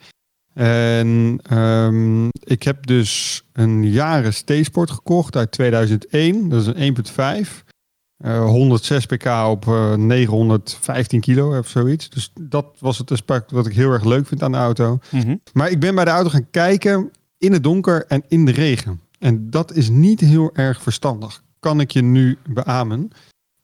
En 0.54 1.40
ehm, 1.42 2.26
ik 2.28 2.62
heb 2.62 2.86
dus 2.86 3.42
een 3.52 3.90
jaren 3.90 4.32
T-Sport 4.44 4.90
gekocht 4.90 5.36
uit 5.36 5.52
2001. 5.52 6.48
Dat 6.48 6.60
is 6.60 6.66
een 6.66 6.96
1.5. 6.96 7.64
Eh 8.16 8.44
106 8.44 9.06
pk 9.06 9.26
op 9.26 9.66
eh, 9.66 9.94
915 9.94 11.20
kilo 11.20 11.58
of 11.58 11.68
zoiets. 11.68 12.10
Dus 12.10 12.32
dat 12.40 12.66
was 12.78 12.98
het 12.98 13.10
aspect 13.10 13.50
wat 13.50 13.66
ik 13.66 13.72
heel 13.72 13.92
erg 13.92 14.04
leuk 14.04 14.26
vind 14.26 14.42
aan 14.42 14.52
de 14.52 14.58
auto. 14.58 14.98
Mhm. 15.10 15.36
Maar 15.52 15.70
ik 15.70 15.80
ben 15.80 15.94
bij 15.94 16.04
de 16.04 16.10
auto 16.10 16.30
gaan 16.30 16.50
kijken 16.50 17.10
in 17.38 17.52
het 17.52 17.62
donker 17.62 18.06
en 18.06 18.24
in 18.28 18.44
de 18.44 18.52
regen. 18.52 19.00
En 19.18 19.50
dat 19.50 19.72
is 19.72 19.88
niet 19.88 20.20
heel 20.20 20.50
erg 20.54 20.82
verstandig. 20.82 21.42
Kan 21.60 21.80
ik 21.80 21.90
je 21.90 22.02
nu 22.02 22.38
beamen. 22.48 23.10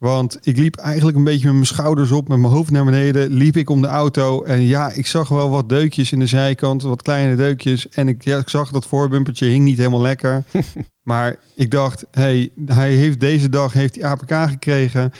Want 0.02 0.38
ik 0.42 0.56
liep 0.56 0.76
eigenlijk 0.76 1.16
een 1.16 1.24
beetje 1.24 1.44
met 1.44 1.54
mijn 1.54 1.66
schouders 1.66 2.10
op, 2.10 2.28
met 2.28 2.38
mijn 2.38 2.52
hoofd 2.52 2.70
naar 2.70 2.84
beneden. 2.84 3.32
Liep 3.32 3.56
ik 3.56 3.70
om 3.70 3.80
de 3.80 3.86
auto. 3.86 4.42
En 4.42 4.60
ja, 4.62 4.90
ik 4.90 5.06
zag 5.06 5.28
wel 5.28 5.50
wat 5.50 5.68
deukjes 5.68 6.12
in 6.12 6.18
de 6.18 6.26
zijkant. 6.26 6.82
Wat 6.82 7.02
kleine 7.02 7.36
deukjes. 7.36 7.88
En 7.88 8.08
ik, 8.08 8.24
ja, 8.24 8.38
ik 8.38 8.48
zag 8.48 8.70
dat 8.70 8.86
voorbumpertje 8.86 9.46
hing 9.46 9.64
niet 9.64 9.76
helemaal 9.76 10.00
lekker. 10.00 10.44
maar 11.10 11.36
ik 11.54 11.70
dacht, 11.70 12.06
hey, 12.10 12.50
hij 12.66 12.94
heeft 12.94 13.20
deze 13.20 13.48
dag 13.48 13.72
heeft 13.72 13.94
hij 13.94 14.04
APK 14.04 14.50
gekregen. 14.50 15.12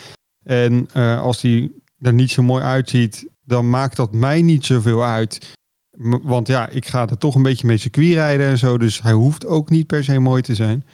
En 0.44 0.88
eh, 0.92 1.20
als 1.20 1.42
hij 1.42 1.70
er 2.00 2.12
niet 2.12 2.30
zo 2.30 2.42
mooi 2.42 2.62
uitziet, 2.62 3.26
dan 3.44 3.70
maakt 3.70 3.96
dat 3.96 4.12
mij 4.12 4.42
niet 4.42 4.64
zoveel 4.64 5.04
uit. 5.04 5.54
M- 5.96 6.22
Want 6.22 6.46
ja, 6.46 6.68
ik 6.68 6.86
ga 6.86 7.08
er 7.08 7.18
toch 7.18 7.34
een 7.34 7.42
beetje 7.42 7.66
mee 7.66 7.78
circuit 7.78 8.12
rijden 8.14 8.46
en 8.46 8.58
zo. 8.58 8.78
Dus 8.78 9.02
hij 9.02 9.12
hoeft 9.12 9.46
ook 9.46 9.70
niet 9.70 9.86
per 9.86 10.04
se 10.04 10.18
mooi 10.18 10.42
te 10.42 10.54
zijn. 10.54 10.84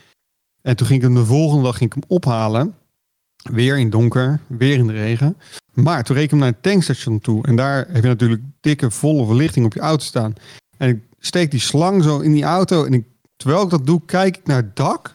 En 0.63 0.77
toen 0.77 0.87
ging 0.87 0.99
ik 1.03 1.07
hem 1.07 1.17
de 1.17 1.25
volgende 1.25 1.65
dag 1.65 1.77
ging 1.77 1.95
ik 1.95 2.03
hem 2.03 2.17
ophalen. 2.17 2.75
Weer 3.43 3.79
in 3.79 3.91
donker, 3.91 4.41
weer 4.47 4.77
in 4.77 4.87
de 4.87 4.93
regen. 4.93 5.37
Maar 5.73 6.05
toen 6.05 6.15
reed 6.17 6.25
ik 6.25 6.31
hem 6.31 6.39
naar 6.39 6.49
een 6.49 6.61
tankstation 6.61 7.21
toe. 7.21 7.47
En 7.47 7.57
daar 7.57 7.77
heb 7.77 8.03
je 8.03 8.09
natuurlijk 8.09 8.43
dikke, 8.61 8.91
volle 8.91 9.27
verlichting 9.27 9.67
op 9.67 9.75
je 9.75 9.81
auto 9.81 10.05
staan. 10.05 10.35
En 10.77 10.89
ik 10.89 11.03
steek 11.19 11.51
die 11.51 11.61
slang 11.61 12.03
zo 12.03 12.19
in 12.19 12.33
die 12.33 12.45
auto. 12.45 12.85
En 12.85 12.93
ik, 12.93 13.05
terwijl 13.37 13.63
ik 13.63 13.71
dat 13.71 13.87
doe, 13.87 14.03
kijk 14.07 14.37
ik 14.37 14.47
naar 14.47 14.57
het 14.57 14.77
dak. 14.77 15.15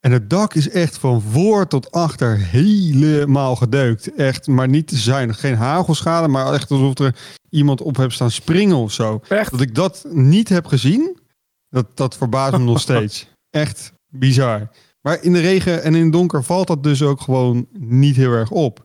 En 0.00 0.12
het 0.12 0.30
dak 0.30 0.54
is 0.54 0.68
echt 0.68 0.98
van 0.98 1.22
voor 1.22 1.66
tot 1.66 1.90
achter 1.90 2.36
helemaal 2.36 3.56
gedeukt. 3.56 4.14
Echt, 4.14 4.46
maar 4.46 4.68
niet 4.68 4.86
te 4.86 4.96
zuinig. 4.96 5.40
Geen 5.40 5.56
hagelschade, 5.56 6.28
maar 6.28 6.52
echt 6.52 6.70
alsof 6.70 6.98
er 6.98 7.14
iemand 7.50 7.80
op 7.80 7.96
heeft 7.96 8.14
staan 8.14 8.30
springen 8.30 8.76
of 8.76 8.92
zo. 8.92 9.20
Echt? 9.28 9.50
Dat 9.50 9.60
ik 9.60 9.74
dat 9.74 10.06
niet 10.10 10.48
heb 10.48 10.66
gezien. 10.66 11.18
Dat, 11.68 11.86
dat 11.96 12.16
verbaast 12.16 12.52
me 12.52 12.64
nog 12.64 12.80
steeds. 12.88 13.28
Echt 13.50 13.92
bizar. 14.10 14.70
Maar 15.08 15.22
in 15.22 15.32
de 15.32 15.40
regen 15.40 15.82
en 15.82 15.94
in 15.94 16.02
het 16.02 16.12
donker 16.12 16.44
valt 16.44 16.66
dat 16.66 16.82
dus 16.82 17.02
ook 17.02 17.20
gewoon 17.20 17.66
niet 17.78 18.16
heel 18.16 18.32
erg 18.32 18.50
op. 18.50 18.84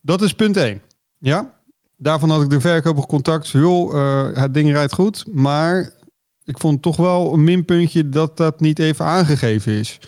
Dat 0.00 0.22
is 0.22 0.32
punt 0.32 0.56
1. 0.56 0.82
Ja? 1.18 1.60
Daarvan 1.96 2.30
had 2.30 2.42
ik 2.42 2.50
de 2.50 2.60
verkoper 2.60 3.06
contact. 3.06 3.48
Joh, 3.48 3.94
eh, 3.94 4.36
het 4.36 4.54
ding 4.54 4.70
rijdt 4.70 4.92
goed. 4.92 5.24
Maar 5.32 5.92
ik 6.44 6.58
vond 6.58 6.82
toch 6.82 6.96
wel 6.96 7.32
een 7.32 7.44
minpuntje 7.44 8.08
dat 8.08 8.36
dat 8.36 8.60
niet 8.60 8.78
even 8.78 9.04
aangegeven 9.04 9.72
is. 9.72 9.98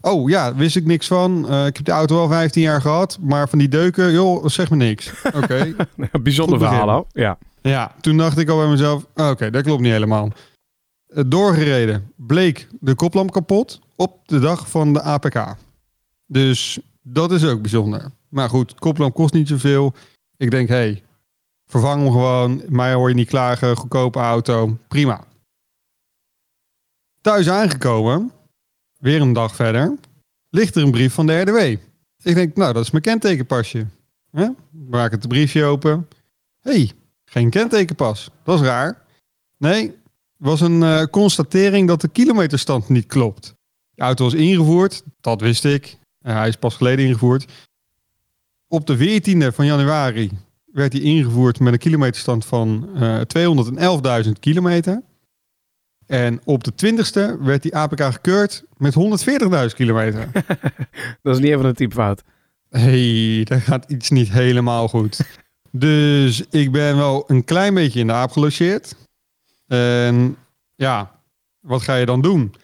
Oh 0.00 0.28
ja, 0.28 0.54
wist 0.54 0.76
ik 0.76 0.84
niks 0.84 1.06
van. 1.06 1.48
Eh, 1.48 1.66
ik 1.66 1.76
heb 1.76 1.84
de 1.86 1.92
auto 1.92 2.20
al 2.20 2.28
15 2.28 2.62
jaar 2.62 2.80
gehad. 2.80 3.18
Maar 3.20 3.48
van 3.48 3.58
die 3.58 3.68
deuken, 3.68 4.12
joh, 4.12 4.46
zeg 4.46 4.70
me 4.70 4.76
niks. 4.76 5.12
Oké. 5.42 5.74
Bijzonder 6.22 6.58
Goed 6.58 6.58
begin. 6.58 6.58
verhaal, 6.58 6.88
hoor. 6.88 7.06
Ja. 7.12 7.38
Ja, 7.62 7.94
toen 8.00 8.16
dacht 8.16 8.38
ik 8.38 8.48
al 8.48 8.58
bij 8.58 8.68
mezelf, 8.68 9.06
oké, 9.14 9.50
dat 9.50 9.62
klopt 9.62 9.80
niet 9.82 9.92
helemaal. 9.92 10.30
Eh, 11.06 11.24
Doorgereden, 11.26 12.12
bleek 12.16 12.68
de 12.80 12.94
koplamp 12.94 13.30
kapot 13.30 13.84
op 13.96 14.28
de 14.28 14.38
dag 14.38 14.70
van 14.70 14.92
de 14.92 15.02
APK. 15.02 15.56
Dus 16.26 16.78
dat 17.02 17.32
is 17.32 17.44
ook 17.44 17.60
bijzonder. 17.60 18.10
Maar 18.28 18.48
goed, 18.48 18.74
koplamp 18.74 19.14
kost 19.14 19.34
niet 19.34 19.48
zoveel. 19.48 19.94
Ik 20.36 20.50
denk, 20.50 20.68
hé, 20.68 20.74
hey, 20.74 21.02
vervang 21.66 22.02
hem 22.02 22.12
gewoon. 22.12 22.62
Mij 22.68 22.94
hoor 22.94 23.08
je 23.08 23.14
niet 23.14 23.28
klagen, 23.28 23.76
goedkope 23.76 24.18
auto, 24.18 24.78
prima. 24.88 25.24
Thuis 27.20 27.48
aangekomen, 27.48 28.32
weer 28.98 29.20
een 29.20 29.32
dag 29.32 29.54
verder, 29.54 29.98
ligt 30.50 30.74
er 30.74 30.82
een 30.82 30.90
brief 30.90 31.14
van 31.14 31.26
de 31.26 31.40
RDW. 31.40 31.80
Ik 32.22 32.34
denk, 32.34 32.56
nou, 32.56 32.72
dat 32.72 32.82
is 32.82 32.90
mijn 32.90 33.02
kentekenpasje. 33.02 33.86
Hè? 34.30 34.48
Maak 34.70 35.10
het 35.10 35.28
briefje 35.28 35.64
open. 35.64 36.08
hey, 36.60 36.92
geen 37.24 37.50
kentekenpas. 37.50 38.30
Dat 38.42 38.60
is 38.60 38.66
raar. 38.66 39.04
Nee, 39.56 39.96
was 40.36 40.60
een 40.60 40.82
eh, 40.82 41.02
constatering 41.04 41.88
dat 41.88 42.00
de 42.00 42.08
kilometerstand 42.08 42.88
niet 42.88 43.06
klopt. 43.06 43.54
De 43.96 44.02
auto 44.02 44.24
was 44.24 44.34
ingevoerd, 44.34 45.02
dat 45.20 45.40
wist 45.40 45.64
ik. 45.64 45.98
Hij 46.22 46.48
is 46.48 46.56
pas 46.56 46.74
geleden 46.74 47.04
ingevoerd. 47.04 47.52
Op 48.68 48.86
de 48.86 49.20
14e 49.20 49.54
van 49.54 49.66
januari 49.66 50.30
werd 50.64 50.92
hij 50.92 51.02
ingevoerd 51.02 51.60
met 51.60 51.72
een 51.72 51.78
kilometerstand 51.78 52.44
van 52.44 52.88
eh 52.94 54.24
211.000 54.24 54.30
kilometer. 54.40 55.02
En 56.06 56.40
op 56.44 56.64
de 56.64 56.72
20e 56.72 57.42
werd 57.42 57.62
die 57.62 57.76
APK 57.76 58.02
gekeurd 58.02 58.64
met 58.76 58.94
140.000 59.68 59.74
kilometer. 59.74 60.30
Dat 61.22 61.34
is 61.34 61.38
niet 61.38 61.50
even 61.50 61.64
een 61.64 61.74
typefout. 61.74 62.22
hey, 62.70 63.44
daar 63.44 63.60
gaat 63.60 63.90
iets 63.90 64.10
niet 64.10 64.28
helemaal 64.28 64.88
goed. 64.88 65.20
Dus 65.70 66.42
ik 66.50 66.72
ben 66.72 66.96
wel 66.96 67.24
een 67.26 67.44
klein 67.44 67.74
beetje 67.74 68.00
in 68.00 68.06
de 68.06 68.12
aap 68.12 68.30
gelogeerd. 68.30 68.96
En 69.66 70.36
ja, 70.74 71.20
wat 71.60 71.82
ga 71.82 71.96
je 71.96 72.06
dan 72.06 72.20
doen? 72.20 72.54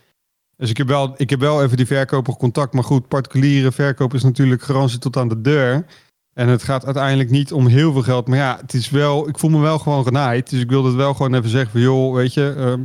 Dus 0.62 0.70
ik 0.70 0.76
heb 0.76 0.88
wel, 0.88 1.14
ik 1.16 1.30
heb 1.30 1.40
wel 1.40 1.62
even 1.62 1.76
die 1.76 1.86
verkoper 1.86 2.36
contact. 2.36 2.74
Maar 2.74 2.84
goed, 2.84 3.08
particuliere 3.08 3.72
verkoop 3.72 4.14
is 4.14 4.22
natuurlijk 4.22 4.62
garantie 4.62 4.98
tot 4.98 5.16
aan 5.16 5.28
de 5.28 5.40
deur. 5.40 5.86
En 6.34 6.48
het 6.48 6.62
gaat 6.62 6.84
uiteindelijk 6.84 7.30
niet 7.30 7.52
om 7.52 7.66
heel 7.66 7.92
veel 7.92 8.02
geld. 8.02 8.28
Maar 8.28 8.38
ja, 8.38 8.58
het 8.60 8.74
is 8.74 8.90
wel, 8.90 9.28
ik 9.28 9.38
voel 9.38 9.50
me 9.50 9.60
wel 9.60 9.78
gewoon 9.78 10.04
genaaid. 10.04 10.50
Dus 10.50 10.60
ik 10.60 10.70
wil 10.70 10.84
het 10.84 10.94
wel 10.94 11.14
gewoon 11.14 11.34
even 11.34 11.50
zeggen 11.50 11.70
van 11.70 11.80
joh, 11.80 12.14
weet 12.14 12.34
je, 12.34 12.54
ehm, 12.56 12.80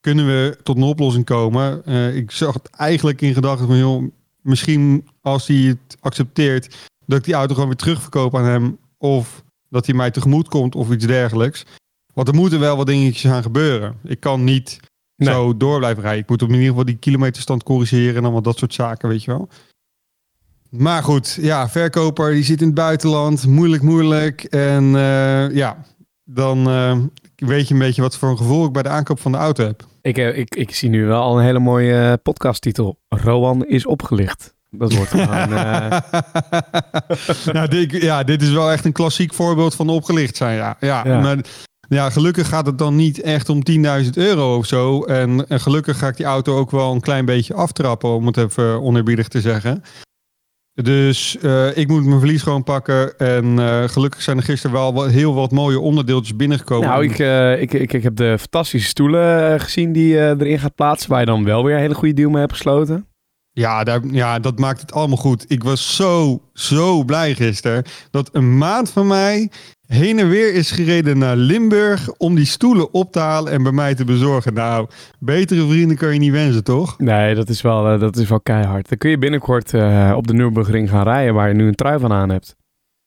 kunnen 0.00 0.26
we 0.26 0.58
tot 0.62 0.76
een 0.76 0.82
oplossing 0.82 1.24
komen? 1.24 1.84
Eh, 1.84 2.16
ik 2.16 2.30
zag 2.30 2.54
het 2.54 2.70
eigenlijk 2.70 3.20
in 3.20 3.34
gedachten 3.34 3.66
van 3.66 3.76
joh, 3.76 4.02
misschien 4.40 5.08
als 5.20 5.46
hij 5.46 5.56
het 5.56 5.96
accepteert, 6.00 6.76
dat 7.06 7.18
ik 7.18 7.24
die 7.24 7.34
auto 7.34 7.54
gewoon 7.54 7.68
weer 7.68 7.78
terugverkoop 7.78 8.36
aan 8.36 8.44
hem. 8.44 8.78
Of 8.98 9.42
dat 9.68 9.86
hij 9.86 9.94
mij 9.94 10.10
tegemoet 10.10 10.48
komt 10.48 10.74
of 10.74 10.90
iets 10.90 11.06
dergelijks. 11.06 11.64
Want 12.14 12.28
er 12.28 12.34
moeten 12.34 12.60
wel 12.60 12.76
wat 12.76 12.86
dingetjes 12.86 13.30
aan 13.30 13.42
gebeuren. 13.42 13.96
Ik 14.04 14.20
kan 14.20 14.44
niet 14.44 14.80
Nee. 15.18 15.34
zo 15.34 15.56
door 15.56 15.78
blijven 15.78 16.02
rijden. 16.02 16.22
Ik 16.22 16.28
moet 16.28 16.42
op 16.42 16.48
in 16.48 16.54
ieder 16.54 16.68
geval 16.68 16.84
die 16.84 16.96
kilometerstand 16.96 17.62
corrigeren 17.62 18.16
en 18.16 18.22
allemaal 18.22 18.42
dat 18.42 18.58
soort 18.58 18.74
zaken, 18.74 19.08
weet 19.08 19.24
je 19.24 19.30
wel. 19.30 19.48
Maar 20.70 21.02
goed, 21.02 21.38
ja, 21.40 21.68
verkoper 21.68 22.32
die 22.32 22.44
zit 22.44 22.60
in 22.60 22.66
het 22.66 22.74
buitenland. 22.74 23.46
Moeilijk, 23.46 23.82
moeilijk. 23.82 24.44
En 24.44 24.84
eh, 24.96 25.50
ja, 25.54 25.84
dan 26.24 26.68
eh, 26.68 26.96
weet 27.36 27.68
je 27.68 27.74
een 27.74 27.80
beetje 27.80 28.02
wat 28.02 28.16
voor 28.16 28.28
een 28.28 28.36
gevoel 28.36 28.66
ik 28.66 28.72
bij 28.72 28.82
de 28.82 28.88
aankoop 28.88 29.20
van 29.20 29.32
de 29.32 29.38
auto 29.38 29.64
heb. 29.64 29.86
Ik, 30.02 30.18
eh, 30.18 30.38
ik, 30.38 30.54
ik 30.54 30.74
zie 30.74 30.88
nu 30.88 31.06
wel 31.06 31.22
al 31.22 31.38
een 31.38 31.44
hele 31.44 31.58
mooie 31.58 32.16
podcasttitel. 32.22 32.98
Rowan 33.08 33.64
is 33.66 33.86
opgelicht. 33.86 34.54
Dat 34.70 34.92
wordt 34.94 35.10
gewoon... 35.10 35.52
eh, 35.52 35.98
nou, 37.54 37.68
dit, 37.68 37.90
ja, 37.90 38.22
dit 38.22 38.42
is 38.42 38.50
wel 38.50 38.70
echt 38.70 38.84
een 38.84 38.92
klassiek 38.92 39.34
voorbeeld 39.34 39.74
van 39.74 39.88
opgelicht 39.88 40.36
zijn. 40.36 40.56
Ja, 40.56 40.76
ja, 40.80 41.02
Ja. 41.06 41.20
Maar, 41.20 41.38
ja 41.88 42.10
gelukkig 42.10 42.48
gaat 42.48 42.66
het 42.66 42.78
dan 42.78 42.96
niet 42.96 43.20
echt 43.20 43.48
om 43.48 43.62
10.000 44.02 44.10
euro 44.14 44.56
of 44.56 44.66
zo. 44.66 45.02
En, 45.02 45.48
en 45.48 45.60
gelukkig 45.60 45.98
ga 45.98 46.08
ik 46.08 46.16
die 46.16 46.26
auto 46.26 46.58
ook 46.58 46.70
wel 46.70 46.92
een 46.92 47.00
klein 47.00 47.24
beetje 47.24 47.54
aftrappen, 47.54 48.10
om 48.10 48.26
het 48.26 48.36
even 48.36 48.82
oneerbiedig 48.82 49.28
te 49.28 49.40
zeggen. 49.40 49.82
Dus 50.82 51.38
eh, 51.38 51.76
ik 51.76 51.88
moet 51.88 52.04
mijn 52.04 52.18
verlies 52.18 52.42
gewoon 52.42 52.62
pakken. 52.62 53.18
En 53.18 53.58
eh, 53.58 53.88
gelukkig 53.88 54.22
zijn 54.22 54.36
er 54.36 54.42
gisteren 54.42 54.76
wel 54.92 55.04
heel 55.04 55.34
wat 55.34 55.50
mooie 55.50 55.80
onderdeeltjes 55.80 56.36
binnengekomen. 56.36 56.88
nou, 56.88 57.04
ik, 57.04 57.18
eh, 57.18 57.60
ik, 57.60 57.72
ik, 57.72 57.92
ik 57.92 58.02
heb 58.02 58.16
de 58.16 58.38
fantastische 58.38 58.88
stoelen 58.88 59.60
gezien 59.60 59.92
die 59.92 60.16
erin 60.16 60.58
gaat 60.58 60.74
plaatsen. 60.74 61.10
Waar 61.10 61.20
je 61.20 61.26
dan 61.26 61.44
wel 61.44 61.64
weer 61.64 61.74
een 61.74 61.80
hele 61.80 61.94
goede 61.94 62.14
deal 62.14 62.30
mee 62.30 62.40
hebt 62.40 62.52
gesloten. 62.52 63.06
Ja, 63.52 63.84
daar, 63.84 64.00
ja, 64.10 64.38
dat 64.38 64.58
maakt 64.58 64.80
het 64.80 64.92
allemaal 64.92 65.16
goed. 65.16 65.44
Ik 65.48 65.62
was 65.62 65.96
zo, 65.96 66.42
zo 66.52 67.04
blij 67.04 67.34
gisteren 67.34 67.84
dat 68.10 68.28
een 68.32 68.58
maand 68.58 68.90
van 68.90 69.06
mij 69.06 69.50
heen 69.88 70.18
en 70.18 70.28
weer 70.28 70.54
is 70.54 70.70
gereden 70.70 71.18
naar 71.18 71.36
Limburg 71.36 72.10
om 72.16 72.34
die 72.34 72.44
stoelen 72.44 72.92
op 72.92 73.12
te 73.12 73.18
halen 73.18 73.52
en 73.52 73.62
bij 73.62 73.72
mij 73.72 73.94
te 73.94 74.04
bezorgen. 74.04 74.54
Nou, 74.54 74.88
betere 75.18 75.68
vrienden 75.68 75.96
kan 75.96 76.12
je 76.12 76.18
niet 76.18 76.32
wensen, 76.32 76.64
toch? 76.64 76.98
Nee, 76.98 77.34
dat 77.34 77.48
is 77.48 77.62
wel, 77.62 77.88
eh, 77.88 78.00
dat 78.00 78.16
is 78.16 78.28
wel 78.28 78.40
keihard. 78.40 78.88
Dan 78.88 78.98
kun 78.98 79.10
je 79.10 79.18
binnenkort 79.18 79.74
eh, 79.74 80.12
op 80.16 80.26
de 80.26 80.34
Nürburgring 80.34 80.90
gaan 80.90 81.02
rijden 81.02 81.34
waar 81.34 81.48
je 81.48 81.54
nu 81.54 81.66
een 81.66 81.74
trui 81.74 81.98
van 81.98 82.12
aan 82.12 82.28
hebt. 82.30 82.56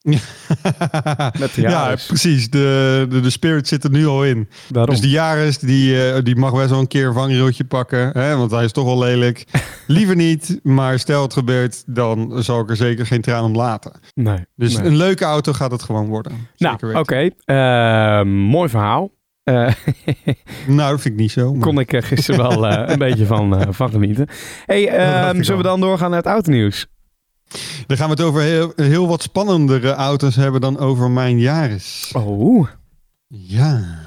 Met 1.39 1.53
de 1.55 1.61
ja, 1.61 1.95
precies. 2.07 2.49
De, 2.49 3.05
de, 3.09 3.19
de 3.19 3.29
spirit 3.29 3.67
zit 3.67 3.83
er 3.83 3.89
nu 3.91 4.05
al 4.07 4.25
in. 4.25 4.49
Daarom. 4.69 4.91
Dus 4.93 5.01
die 5.01 5.11
Jaris, 5.11 5.57
die, 5.57 6.11
eh, 6.11 6.23
die 6.23 6.35
mag 6.35 6.53
best 6.53 6.69
wel 6.69 6.79
een 6.79 6.87
keer 6.87 7.07
een 7.07 7.13
vangrailtje 7.13 7.63
pakken. 7.63 8.09
Hè, 8.13 8.35
want 8.37 8.51
hij 8.51 8.63
is 8.63 8.71
toch 8.71 8.87
al 8.87 8.99
lelijk. 8.99 9.45
Liever 9.87 10.15
niet, 10.15 10.59
maar 10.63 10.99
stel 10.99 11.21
het 11.21 11.33
gebeurt, 11.33 11.83
dan 11.85 12.43
zal 12.43 12.59
ik 12.59 12.69
er 12.69 12.75
zeker 12.75 13.05
geen 13.05 13.21
traan 13.21 13.43
om 13.43 13.55
laten. 13.55 13.91
nee. 14.13 14.45
Dus 14.55 14.77
nee. 14.77 14.85
een 14.85 14.95
leuke 14.95 15.25
auto 15.25 15.53
gaat 15.53 15.71
het 15.71 15.83
gewoon 15.83 16.07
worden. 16.07 16.47
Nou, 16.57 16.95
oké. 16.95 17.29
Eh, 17.45 18.21
mooi 18.23 18.69
verhaal. 18.69 19.11
Eh, 19.43 19.67
Nou, 20.67 20.91
dat 20.91 21.01
vind 21.01 21.13
ik 21.13 21.19
niet 21.19 21.31
zo. 21.31 21.51
maar- 21.53 21.61
kon 21.67 21.79
ik 21.79 21.93
er 21.93 22.03
gisteren 22.03 22.47
wel 22.47 22.67
een 22.89 22.99
beetje 22.99 23.25
van, 23.25 23.73
van 23.73 23.89
genieten. 23.89 24.27
Hey, 24.65 24.87
ehm, 24.87 25.41
zullen 25.41 25.61
we 25.61 25.67
dan 25.67 25.79
doorgaan 25.79 26.09
naar 26.09 26.19
het 26.19 26.27
autonieuws? 26.27 26.87
Dan 27.87 27.97
gaan 27.97 28.09
we 28.09 28.13
het 28.15 28.21
over 28.21 28.41
heel, 28.41 28.73
heel 28.75 29.07
wat 29.07 29.21
spannendere 29.21 29.91
auto's 29.91 30.35
hebben 30.35 30.61
dan 30.61 30.77
over 30.77 31.11
mijn 31.11 31.39
Yaris. 31.39 32.11
Oh, 32.13 32.67
Ja. 33.27 33.99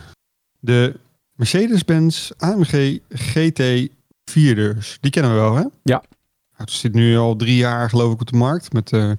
De 0.61 1.01
Mercedes-Benz 1.35 2.31
AMG 2.39 2.99
GT 3.09 3.89
4-deurs. 4.31 4.99
Die 5.01 5.11
kennen 5.11 5.33
we 5.35 5.41
wel, 5.41 5.55
hè? 5.55 5.65
Ja. 5.83 6.03
Het 6.53 6.71
zit 6.71 6.95
nu 6.95 7.17
al 7.17 7.37
drie 7.37 7.57
jaar, 7.57 7.89
geloof 7.89 8.13
ik, 8.13 8.21
op 8.21 8.31
de 8.31 8.37
markt. 8.37 8.73
Met 8.73 8.93
eh 8.93 9.11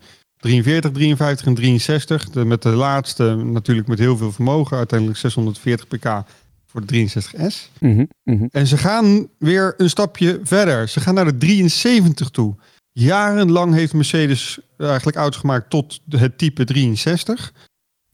43, 0.46 0.92
53 0.92 1.46
en 1.46 1.54
63. 1.54 2.30
De, 2.30 2.46
met 2.46 2.62
de 2.62 2.70
laatste 2.70 3.36
natuurlijk 3.36 3.88
met 3.88 4.00
heel 4.00 4.18
veel 4.18 4.32
vermogen. 4.32 4.78
Uiteindelijk 4.78 5.20
640 5.20 5.88
pk 5.88 6.24
voor 6.66 6.86
de 6.86 7.10
63S. 7.10 7.70
mhm, 7.80 8.06
mhm. 8.24 8.46
En 8.52 8.68
ze 8.68 8.78
gaan 8.78 9.28
weer 9.38 9.74
een 9.78 9.90
stapje 9.90 10.40
verder. 10.44 10.88
Ze 10.90 11.00
gaan 11.00 11.14
naar 11.14 11.26
de 11.26 11.38
73 11.38 12.30
toe. 12.30 12.56
Jarenlang 13.00 13.74
heeft 13.74 13.94
Mercedes 13.94 14.60
eigenlijk 14.78 15.18
auto's 15.18 15.40
gemaakt 15.40 15.70
tot 15.70 16.02
het 16.10 16.38
type 16.38 16.64
63. 16.64 17.54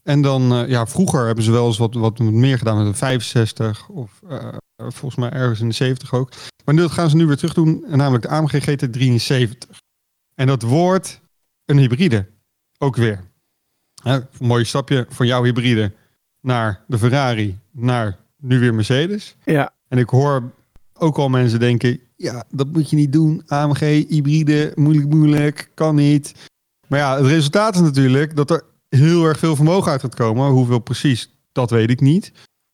En 0.02 0.22
dan, 0.22 0.52
eh, 0.52 0.68
ja, 0.68 0.86
vroeger 0.86 1.26
hebben 1.26 1.44
ze 1.44 1.50
wel 1.50 1.66
eens 1.66 1.78
wat, 1.78 1.94
wat 1.94 2.18
meer 2.18 2.58
gedaan 2.58 2.76
met 2.76 2.86
een 2.86 2.94
65 2.94 3.88
of 3.88 4.20
eh, 4.28 4.48
volgens 4.76 5.14
mij 5.14 5.30
ergens 5.30 5.60
in 5.60 5.68
de 5.68 5.74
70 5.74 6.14
ook. 6.14 6.32
Maar 6.64 6.74
dat 6.74 6.90
gaan 6.90 7.10
ze 7.10 7.16
nu 7.16 7.26
weer 7.26 7.36
terug 7.36 7.54
doen, 7.54 7.84
en 7.84 7.98
namelijk 7.98 8.22
de 8.22 8.28
AMG 8.28 8.62
GT73. 8.68 9.68
En 10.34 10.46
dat 10.46 10.62
wordt 10.62 11.20
een 11.64 11.78
hybride. 11.78 12.26
Ook 12.78 12.96
weer. 12.96 13.20
Hè, 14.02 14.14
een 14.14 14.26
mooi 14.38 14.64
stapje 14.64 15.06
van 15.08 15.26
jouw 15.26 15.42
hybride 15.42 15.92
naar 16.40 16.84
de 16.86 16.98
Ferrari, 16.98 17.58
naar 17.70 18.18
nu 18.36 18.58
weer 18.58 18.74
Mercedes. 18.74 19.36
Ja, 19.44 19.72
En 19.88 19.98
ik 19.98 20.08
hoor 20.08 20.52
ook 21.02 21.16
al 21.16 21.28
mensen 21.28 21.60
denken, 21.60 22.00
ja, 22.16 22.44
dat 22.50 22.72
moet 22.72 22.90
je 22.90 22.96
niet 22.96 23.12
doen. 23.12 23.42
AMG, 23.46 24.08
hybride, 24.08 24.72
moeilijk, 24.74 25.08
moeilijk, 25.08 25.70
kan 25.74 25.94
niet. 25.94 26.34
Maar 26.88 26.98
ja, 26.98 27.16
het 27.16 27.26
resultaat 27.26 27.74
is 27.74 27.80
natuurlijk 27.80 28.36
dat 28.36 28.50
er 28.50 28.62
heel 28.88 29.24
erg 29.24 29.38
veel 29.38 29.56
vermogen 29.56 29.90
uit 29.90 30.00
gaat 30.00 30.14
komen. 30.14 30.50
Hoeveel 30.50 30.78
precies, 30.78 31.34
dat 31.52 31.70
weet 31.70 31.90
ik 31.90 32.00
niet. 32.00 32.32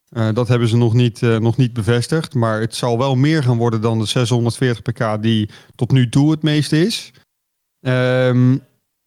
Eh, 0.09 0.29
dat 0.33 0.49
hebben 0.49 0.69
ze 0.69 0.77
nog 0.77 0.95
niet, 0.95 1.23
eh, 1.23 1.39
nog 1.39 1.57
niet 1.57 1.73
bevestigd. 1.73 2.35
Maar 2.35 2.61
het 2.61 2.75
zal 2.75 2.99
wel 2.99 3.17
meer 3.17 3.43
gaan 3.43 3.57
worden 3.57 3.81
dan 3.81 3.99
de 3.99 4.07
640 4.07 4.83
pk 4.83 5.23
die 5.23 5.51
tot 5.75 5.91
nu 5.91 6.09
toe 6.09 6.31
het 6.31 6.43
meeste 6.43 6.81
is. 6.81 7.13
Ehm, 7.81 8.57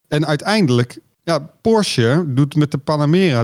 en 0.08 0.25
uiteindelijk, 0.25 1.00
ja, 1.24 1.40
Porsche 1.62 2.25
doet 2.28 2.56
met 2.56 2.72
de 2.72 2.78
Panamera 2.78 3.44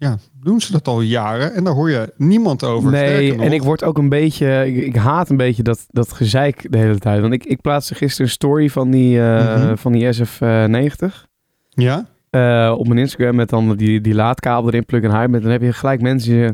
ja, 0.00 0.16
doen 0.40 0.60
ze 0.60 0.72
dat 0.72 0.88
al 0.88 1.00
jaren 1.00 1.54
en 1.54 1.64
daar 1.64 1.74
hoor 1.74 1.90
je 1.90 2.12
niemand 2.16 2.64
over. 2.64 2.90
Nee, 2.90 3.36
en 3.38 3.52
ik 3.52 3.62
word 3.62 3.84
ook 3.84 3.98
een 3.98 4.08
beetje... 4.08 4.66
Ik, 4.66 4.84
ik 4.86 4.96
haat 4.96 5.30
een 5.30 5.36
beetje 5.36 5.62
dat, 5.62 5.86
dat 5.90 6.12
gezeik 6.12 6.66
de 6.72 6.78
hele 6.78 6.98
tijd. 6.98 7.20
Want 7.20 7.32
ik, 7.32 7.44
ik 7.44 7.60
plaatste 7.60 7.94
gisteren 7.94 8.26
een 8.26 8.32
story 8.32 8.70
van 8.70 8.90
die, 8.90 9.20
eh, 9.22 9.56
Mhm. 9.64 9.76
van 9.76 9.92
die 9.92 10.06
SF90 10.12 11.26
Ja? 11.68 12.06
eh, 12.30 12.74
op 12.78 12.86
mijn 12.86 12.98
Instagram 12.98 13.34
met 13.36 13.48
dan 13.48 13.76
die, 13.76 14.00
die 14.00 14.14
laadkabel 14.14 14.68
erin, 14.68 14.84
plug 14.86 15.02
en 15.02 15.10
hybrid. 15.10 15.34
En 15.36 15.42
dan 15.42 15.50
heb 15.50 15.62
je 15.62 15.72
gelijk 15.72 16.00
mensen 16.00 16.32
die. 16.32 16.44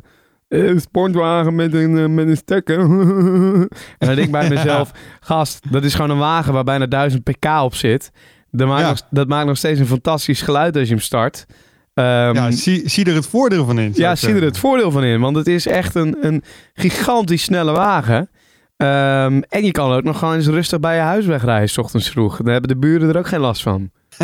"Eh, 0.48 0.68
Een 0.68 0.80
sportwagen 0.80 1.54
met 1.54 1.74
een, 1.74 1.98
eh, 1.98 2.06
met 2.06 2.26
een 2.28 2.36
stekker. 2.36 2.78
en 2.78 3.68
dan 3.98 4.14
denk 4.14 4.18
ik 4.26 4.30
bij 4.30 4.48
mezelf... 4.56 4.90
Gast, 5.20 5.72
dat 5.72 5.84
is 5.84 5.94
gewoon 5.94 6.10
een 6.10 6.18
wagen 6.18 6.52
waar 6.52 6.64
bijna 6.64 6.86
1000 6.86 7.22
pk 7.24 7.46
op 7.62 7.74
zit. 7.74 8.10
Dat 8.50 8.68
maakt, 8.68 8.80
Ja. 8.82 8.88
nog, 8.88 9.00
dat 9.10 9.28
maakt 9.28 9.46
nog 9.46 9.56
steeds 9.56 9.80
een 9.80 9.86
fantastisch 9.86 10.42
geluid 10.42 10.76
als 10.76 10.88
je 10.88 10.94
hem 10.94 11.02
start. 11.02 11.46
Ehm, 11.94 12.34
ja, 12.34 12.50
zie, 12.50 12.88
zie 12.88 13.04
er 13.04 13.14
het 13.14 13.26
voordeel 13.26 13.64
van 13.64 13.78
in. 13.78 13.90
ja, 13.94 14.14
zie 14.16 14.34
er 14.34 14.42
het 14.42 14.58
voordeel 14.58 14.90
van 14.90 15.04
in. 15.04 15.20
Want 15.20 15.36
het 15.36 15.46
is 15.46 15.66
echt 15.66 15.94
een, 15.94 16.16
een 16.20 16.42
gigantisch 16.74 17.42
snelle 17.42 17.72
wagen. 17.72 18.30
Ehm, 18.76 19.40
en 19.48 19.64
je 19.64 19.70
kan 19.70 19.92
ook 19.92 20.02
nog 20.02 20.18
gewoon 20.18 20.34
eens 20.34 20.46
rustig 20.46 20.80
bij 20.80 20.94
je 20.94 21.00
huis 21.00 21.26
wegrijden, 21.26 21.68
s 21.68 21.78
ochtends 21.78 22.10
vroeg. 22.10 22.36
Dan 22.36 22.46
hebben 22.52 22.68
de 22.68 22.76
buren 22.76 23.08
er 23.08 23.18
ook 23.18 23.26
geen 23.26 23.40
last 23.40 23.62
van. 23.62 23.90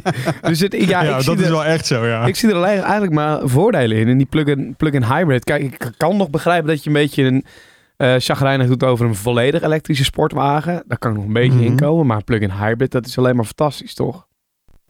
dus 0.42 0.60
het, 0.60 0.72
ja, 0.88 1.02
Ja, 1.02 1.14
ik, 1.16 1.22
zie 1.22 1.30
dat 1.30 1.38
is 1.38 1.44
er, 1.46 1.50
wel 1.52 1.64
echt 1.64 1.86
zo, 1.86 2.06
ja. 2.06 2.26
ik 2.26 2.36
zie 2.36 2.48
er 2.48 2.54
alleen, 2.54 2.80
eigenlijk 2.80 3.12
maar 3.12 3.40
voordelen 3.44 3.96
in. 3.98 4.08
En 4.08 4.16
die 4.16 4.26
plug-in 4.26 4.74
plug 4.76 5.08
hybrid. 5.08 5.44
Kijk, 5.44 5.62
ik 5.62 5.92
kan 5.96 6.16
nog 6.16 6.30
begrijpen 6.30 6.68
dat 6.68 6.82
je 6.82 6.88
een 6.90 6.94
beetje 6.96 7.22
een 7.24 7.44
eh 7.96 8.14
chagrijnig 8.18 8.66
doet 8.66 8.84
over 8.84 9.06
een 9.06 9.14
volledig 9.14 9.62
elektrische 9.62 10.04
sportwagen. 10.04 10.82
Daar 10.86 10.98
kan 10.98 11.10
ik 11.10 11.16
nog 11.16 11.26
een 11.26 11.32
beetje 11.32 11.52
Mhm. 11.58 11.64
in 11.66 11.76
komen. 11.76 12.06
Maar 12.06 12.24
plug-in 12.24 12.50
hybrid, 12.50 12.90
dat 12.92 13.06
is 13.06 13.18
alleen 13.18 13.36
maar 13.36 13.44
fantastisch, 13.44 13.94
toch? 13.94 14.26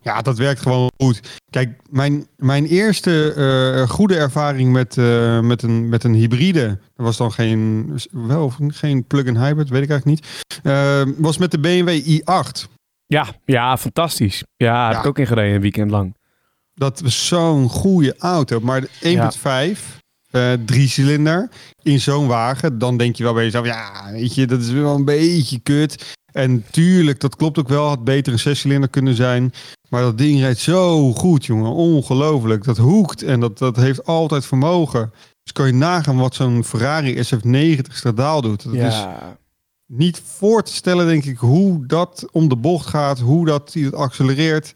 Ja, 0.02 0.22
dat 0.22 0.38
werkt 0.38 0.60
gewoon 0.60 0.90
goed. 0.96 1.20
Kijk, 1.50 1.76
mijn, 1.90 2.26
mijn 2.36 2.66
eerste 2.66 3.32
eh, 3.34 3.88
goede 3.88 4.16
ervaring 4.16 4.72
met, 4.72 4.96
eh, 4.98 5.40
met, 5.40 5.62
een, 5.62 5.88
met 5.88 6.04
een 6.04 6.14
hybride, 6.14 6.66
dat 6.96 7.06
was 7.06 7.16
dan 7.16 7.32
geen, 7.32 7.92
wel, 8.10 8.52
geen 8.68 9.04
plug-in 9.06 9.36
hybrid, 9.36 9.68
weet 9.68 9.82
ik 9.82 9.90
eigenlijk 9.90 10.20
niet, 10.20 10.44
eh, 10.62 11.02
was 11.16 11.38
met 11.38 11.50
de 11.50 11.58
BMW 11.58 11.88
i8. 12.20 12.68
Ja, 13.06 13.26
ja, 13.44 13.76
fantastisch. 13.76 14.42
Ja, 14.56 14.84
heb 14.84 14.92
Ja. 14.94 15.00
ik 15.00 15.06
ook 15.06 15.18
ingereden 15.18 15.54
een 15.54 15.60
weekend 15.60 15.90
lang. 15.90 16.16
Dat 16.74 17.00
was 17.00 17.26
zo'n 17.26 17.68
goede 17.68 18.14
auto, 18.18 18.60
maar 18.60 18.80
de 18.80 18.88
1.5, 19.00 19.98
eh 20.30 20.52
drie 20.66 20.88
cilinder, 20.88 21.48
in 21.82 22.00
zo'n 22.00 22.26
wagen, 22.26 22.78
dan 22.78 22.96
denk 22.96 23.16
je 23.16 23.22
wel 23.22 23.34
bij 23.34 23.44
jezelf, 23.44 23.66
ja, 23.66 24.12
weet 24.12 24.34
je, 24.34 24.46
dat 24.46 24.60
is 24.60 24.70
wel 24.70 24.94
een 24.94 25.04
beetje 25.04 25.58
kut. 25.60 26.16
En 26.32 26.64
tuurlijk, 26.70 27.20
dat 27.20 27.36
klopt 27.36 27.58
ook 27.58 27.68
wel, 27.68 27.88
had 27.88 28.04
beter 28.04 28.32
een 28.32 28.38
zescilinder 28.38 28.88
kunnen 28.88 29.14
zijn. 29.14 29.52
Maar 29.88 30.02
dat 30.02 30.18
ding 30.18 30.40
rijdt 30.40 30.58
zo 30.58 31.12
goed, 31.12 31.46
jongen. 31.46 31.72
Ongelooflijk. 31.72 32.64
Dat 32.64 32.76
hoekt 32.76 33.22
en 33.22 33.40
dat, 33.40 33.58
dat 33.58 33.76
heeft 33.76 34.04
altijd 34.04 34.46
vermogen. 34.46 35.12
Dus 35.42 35.52
kan 35.52 35.66
je 35.66 35.72
nagaan 35.72 36.16
wat 36.16 36.34
zo'n 36.34 36.64
Ferrari 36.64 37.22
SF90 37.24 37.92
stradaal 37.92 38.40
doet. 38.40 38.64
Dat 38.64 38.74
is 38.74 39.04
niet 39.86 40.22
voor 40.24 40.62
te 40.62 40.74
stellen, 40.74 41.06
denk 41.06 41.24
ik, 41.24 41.38
hoe 41.38 41.86
dat 41.86 42.26
om 42.32 42.48
de 42.48 42.56
bocht 42.56 42.86
gaat. 42.86 43.18
Hoe 43.18 43.46
dat 43.46 43.72
hij 43.72 43.82
het 43.82 43.94
accelereert. 43.94 44.74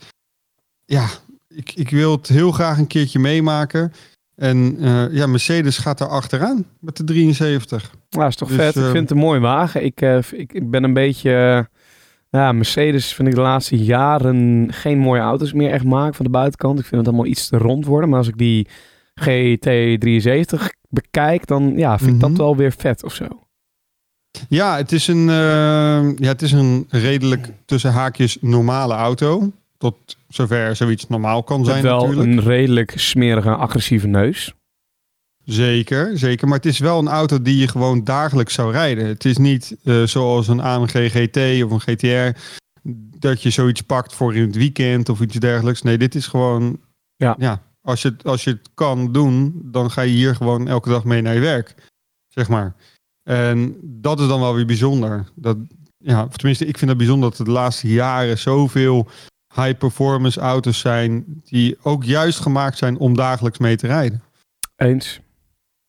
Ja, 0.85 1.09
ik, 1.49 1.73
ik 1.75 1.91
wil 1.91 2.13
het 2.13 2.29
heel 2.29 2.53
graag 2.53 2.79
een 2.79 2.87
keertje 2.87 3.19
meemaken. 3.19 3.93
En 4.37 4.77
eh, 4.81 5.05
ja, 5.15 5.27
Mercedes 5.27 5.79
gaat 5.79 5.99
daar 5.99 6.09
achteraan 6.09 6.65
met 6.81 6.97
de 6.97 7.05
73. 7.05 7.95
Ja, 8.09 8.27
is 8.27 8.37
toch 8.37 8.49
Dus, 8.49 8.57
vet. 8.57 8.77
Ik 8.77 8.83
eh, 8.83 8.91
vind 8.91 9.01
het 9.09 9.11
een 9.11 9.25
mooie 9.25 9.41
wagen. 9.41 9.85
Ik, 9.85 10.01
eh, 10.01 10.19
ik, 10.33 10.53
ik 10.53 10.71
ben 10.71 10.85
een 10.85 10.93
beetje... 10.93 11.69
ja, 12.31 12.53
Mercedes 12.53 13.15
vind 13.15 13.29
ik 13.29 13.35
de 13.35 13.41
laatste 13.41 13.77
jaren 13.77 14.69
geen 14.73 14.99
mooie 14.99 15.21
auto's 15.21 15.53
meer 15.53 15.71
echt 15.71 15.85
maken 15.85 16.15
van 16.15 16.25
de 16.25 16.31
buitenkant. 16.31 16.79
Ik 16.79 16.85
vind 16.85 16.97
het 17.01 17.09
allemaal 17.09 17.31
iets 17.31 17.49
te 17.49 17.59
rond 17.59 17.87
worden. 17.87 18.09
Maar 18.09 18.19
als 18.19 18.29
ik 18.29 18.39
die 18.39 18.67
GT73 19.21 20.61
bekijk, 20.89 21.47
dan 21.47 21.73
ja, 21.77 21.99
vind 21.99 22.11
ik 22.11 22.17
Mhm. 22.17 22.29
dat 22.29 22.37
wel 22.39 22.57
weer 22.57 22.73
vet 22.73 23.05
of 23.05 23.15
zo. 23.15 23.27
Ja, 24.49 24.77
het 24.77 24.93
is 24.93 25.07
een, 25.09 25.25
ja, 26.17 26.29
het 26.29 26.43
is 26.43 26.53
een 26.53 26.87
redelijk 26.89 27.49
tussen 27.65 27.93
haakjes 27.93 28.39
normale 28.41 28.95
auto. 28.95 29.53
Tot 29.85 30.17
zover 30.29 30.77
zoiets 30.77 31.09
normaal 31.09 31.43
kan 31.43 31.65
zijn 31.65 31.83
wel 31.83 32.07
natuurlijk. 32.07 32.29
een 32.29 32.43
redelijk 32.43 32.93
smerige, 32.97 33.55
agressieve 33.55 34.07
neus. 34.07 34.55
Zeker, 35.45 36.19
zeker. 36.19 36.49
Maar 36.49 36.57
het 36.57 36.67
is 36.67 36.79
wel 36.79 36.99
een 36.99 37.09
auto 37.09 37.43
die 37.43 37.57
je 37.57 37.69
gewoon 37.69 38.05
dagelijks 38.05 38.55
zou 38.55 38.73
rijden. 38.73 39.07
Het 39.07 39.25
is 39.25 39.37
niet 39.37 39.77
eh, 39.85 40.03
zoals 40.03 40.49
een 40.49 40.61
AMG 40.61 41.11
GT 41.13 41.63
of 41.65 41.71
een 41.71 41.81
GTR... 41.81 42.39
dat 43.19 43.43
je 43.43 43.51
zoiets 43.51 43.81
pakt 43.81 44.13
voor 44.13 44.35
in 44.35 44.43
het 44.43 44.57
weekend 44.57 45.09
of 45.09 45.21
iets 45.21 45.37
dergelijks. 45.37 45.83
Nee, 45.83 45.99
dit 45.99 46.15
is 46.15 46.27
gewoon... 46.27 46.81
Ja. 47.17 47.63
als, 47.81 48.03
je, 48.03 48.15
als 48.23 48.45
je 48.45 48.51
het 48.51 48.71
kan 48.75 49.13
doen, 49.13 49.61
dan 49.65 49.91
ga 49.91 50.03
je 50.03 50.13
hier 50.13 50.35
gewoon 50.35 50.69
elke 50.69 50.89
dag 50.89 51.05
mee 51.05 51.23
naar 51.23 51.35
je 51.35 51.41
werk. 51.41 51.75
Zeg 52.29 52.49
maar. 52.49 52.75
En 53.23 53.77
dat 53.83 54.21
is 54.21 54.29
dan 54.29 54.41
wel 54.41 54.55
weer 54.55 54.67
bijzonder. 54.67 55.25
Dat, 55.35 55.57
ja, 55.99 56.25
of 56.25 56.37
tenminste, 56.37 56.67
ik 56.67 56.79
vind 56.79 56.91
het 56.91 56.99
bijzonder 56.99 57.31
dat 57.31 57.47
de 57.47 57.53
laatste 57.53 57.89
jaren 57.89 58.39
zoveel 58.39 59.09
high-performance 59.55 60.41
auto's 60.41 60.79
zijn... 60.79 61.25
die 61.45 61.77
ook 61.83 62.05
juist 62.05 62.41
gemaakt 62.41 62.79
zijn 62.79 62.99
om 62.99 63.17
dagelijks 63.17 63.59
mee 63.59 63.77
te 63.77 63.87
rijden. 63.87 64.23
Eens. 64.77 65.21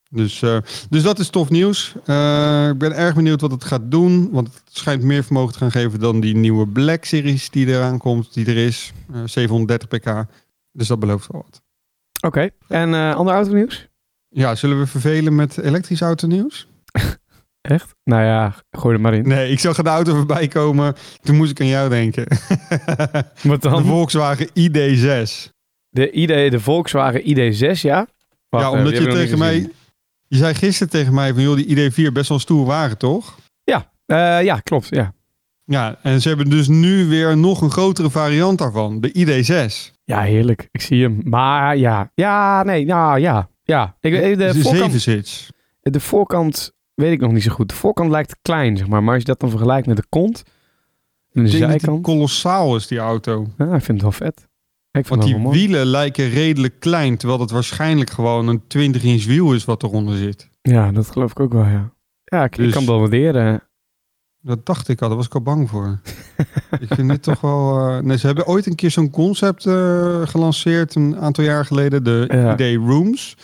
Dus, 0.10 0.42
eh, 0.42 0.58
dus 0.90 1.04
dat 1.04 1.20
is 1.20 1.30
tof 1.30 1.50
nieuws. 1.50 1.96
Eh, 2.06 2.68
ik 2.70 2.78
ben 2.78 2.96
erg 2.96 3.16
benieuwd 3.16 3.42
wat 3.42 3.52
het 3.52 3.64
gaat 3.64 3.92
doen. 3.92 4.32
Want 4.32 4.48
het 4.48 4.64
schijnt 4.78 5.04
meer 5.04 5.24
vermogen 5.24 5.54
te 5.54 5.60
gaan 5.60 5.72
geven 5.72 6.00
dan 6.00 6.20
die 6.20 6.36
nieuwe 6.36 6.68
Black 6.68 7.06
Series 7.06 7.50
die 7.50 7.68
eraan 7.68 7.98
komt, 7.98 8.34
die 8.34 8.46
er 8.46 8.58
is. 8.58 8.94
Eh, 9.14 9.22
730 9.26 9.88
pk. 9.88 10.26
Dus 10.72 10.88
dat 10.88 11.00
belooft 11.00 11.28
wel 11.32 11.46
wat. 11.50 11.62
Oké. 12.22 12.50
En 12.68 12.94
eh 12.94 13.16
ander 13.16 13.34
autonieuws? 13.34 13.88
Ja, 14.30 14.56
zullen 14.56 14.80
we 14.80 14.88
vervelen 14.88 15.36
met 15.36 15.58
elektrisch 15.58 16.02
autonieuws? 16.02 16.68
Echt? 17.68 17.96
Nou 18.04 18.24
ja, 18.24 18.54
gooi 18.72 18.96
er 18.96 19.02
maar 19.02 19.14
in. 19.14 19.28
Nee, 19.28 19.52
ik 19.52 19.60
zag 19.60 19.78
een 19.78 19.88
auto 19.88 20.16
voorbij 20.16 20.48
komen. 20.48 20.96
Toen 21.22 21.36
moest 21.36 21.52
ik 21.52 21.60
aan 21.60 21.68
jou 21.68 21.90
denken. 21.90 22.28
Wat 23.44 23.62
De 23.62 23.70
dan? 23.70 23.86
Volkswagen 23.86 24.48
ID6. 24.48 25.52
De, 25.90 26.12
ID, 26.12 26.52
de 26.52 26.60
Volkswagen 26.60 27.22
ID6, 27.22 27.82
ja? 27.82 28.08
Wacht, 28.50 28.66
ja, 28.66 28.72
omdat 28.72 28.98
je 28.98 29.08
tegen 29.08 29.38
mij... 29.38 29.70
Je 30.28 30.38
zei 30.38 30.54
gisteren 30.54 30.90
tegen 30.90 31.14
mij 31.14 31.34
van, 31.34 31.44
joh, 31.44 31.56
die 31.56 31.92
ID4 31.92 32.12
best 32.12 32.28
wel 32.28 32.38
een 32.38 32.40
stoer 32.40 32.66
wagen, 32.66 32.98
toch? 32.98 33.38
Eh, 34.06 34.44
ja, 34.44 34.60
klopt. 34.60 34.88
Ja. 34.90 35.14
Ja, 35.66 35.98
en 36.02 36.22
ze 36.22 36.28
hebben 36.28 36.50
dus 36.50 36.68
nu 36.68 37.06
weer 37.08 37.38
nog 37.38 37.62
een 37.62 37.72
grotere 37.72 38.10
variant 38.10 38.58
daarvan. 38.58 39.02
De 39.02 39.10
ID6. 39.10 39.94
ja, 40.04 40.22
heerlijk. 40.22 40.68
Ik 40.72 40.82
zie 40.82 41.04
hem. 41.04 41.20
Maar 41.24 41.78
ja, 41.78 42.12
ja, 42.16 42.64
nee, 42.64 42.86
nou 42.86 43.20
ja. 43.20 43.50
Ja, 43.64 43.96
ik, 44.00 44.12
de, 44.12 44.36
de 44.36 44.54
voorkant, 44.54 44.84
zeven 44.84 45.00
zits. 45.00 45.50
de 45.82 46.00
voorkant 46.00 46.74
weet 46.96 47.12
ik 47.12 47.20
nog 47.20 47.32
niet 47.32 47.44
zo 47.44 47.52
goed. 47.52 47.70
De 47.70 47.76
voorkant 47.76 48.10
lijkt 48.12 48.38
klein, 48.42 48.78
zeg 48.78 48.88
maar. 48.88 49.04
Maar 49.04 49.14
als 49.14 49.22
je 49.24 49.28
dat 49.30 49.40
dan 49.40 49.50
vergelijkt 49.50 49.88
met 49.88 49.98
de 49.98 50.06
kont 50.10 50.44
en 51.32 51.44
de 51.44 51.50
zijkant. 51.50 52.02
kolossaal 52.04 52.76
is, 52.76 52.88
die 52.88 52.98
auto. 53.00 53.48
Ja, 53.58 53.66
ik 53.66 53.84
vind 53.84 53.88
het 53.88 54.02
wel 54.02 54.12
vet. 54.12 54.48
Ik 54.92 55.06
vind 55.06 55.08
Want 55.08 55.24
het 55.24 55.42
die 55.54 55.68
wielen 55.68 55.86
lijken 55.86 56.30
redelijk 56.30 56.80
klein, 56.80 57.18
terwijl 57.18 57.40
het 57.40 57.52
waarschijnlijk 57.52 58.10
gewoon 58.10 58.48
een 58.48 58.68
20 58.68 59.04
inch 59.04 59.26
wiel 59.26 59.54
is 59.54 59.66
wat 59.66 59.84
eronder 59.84 60.18
zit. 60.18 60.50
Ja, 60.62 60.92
dat 60.92 61.10
geloof 61.12 61.32
ik 61.32 61.40
ook 61.40 61.54
wel, 61.54 61.66
ja. 61.66 61.94
Ja, 62.24 62.44
ik, 62.44 62.52
ik 62.58 62.64
Dus- 62.64 62.72
kan 62.72 62.82
het 62.82 62.90
wel 62.92 63.00
waarderen. 63.00 63.64
Dat 64.42 64.66
dacht 64.66 64.88
ik 64.88 65.02
al, 65.02 65.08
daar 65.08 65.18
was 65.18 65.26
ik 65.26 65.34
al 65.36 65.42
bang 65.42 65.70
voor. 65.70 66.00
ik 66.80 66.94
vind 66.94 67.10
dit 67.10 67.24
toch 67.24 67.42
wel... 67.42 67.80
eh, 67.90 68.00
Nee, 68.00 68.18
ze 68.18 68.26
hebben 68.26 68.48
ooit 68.48 68.66
een 68.66 68.76
keer 68.76 68.92
zo'n 68.92 69.10
concept 69.10 69.66
eh, 69.66 70.22
gelanceerd, 70.28 70.96
een 70.96 71.18
aantal 71.18 71.44
jaar 71.44 71.66
geleden, 71.66 72.04
de 72.04 72.26
Ja. 72.32 72.58
ID 72.58 72.76
Rooms. 72.78 73.38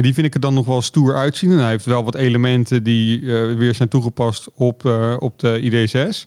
En 0.00 0.06
die 0.06 0.14
vind 0.14 0.26
ik 0.26 0.34
er 0.34 0.40
dan 0.40 0.54
nog 0.54 0.66
wel 0.66 0.82
stoer 0.82 1.14
uitzien. 1.16 1.50
En 1.50 1.58
hij 1.58 1.68
heeft 1.70 1.84
wel 1.84 2.04
wat 2.04 2.14
elementen 2.14 2.82
die 2.82 3.18
eh, 3.20 3.56
weer 3.56 3.74
zijn 3.74 3.88
toegepast 3.88 4.50
op, 4.54 4.84
eh, 4.86 5.16
op 5.18 5.38
de 5.38 5.60
ID6. 5.62 6.26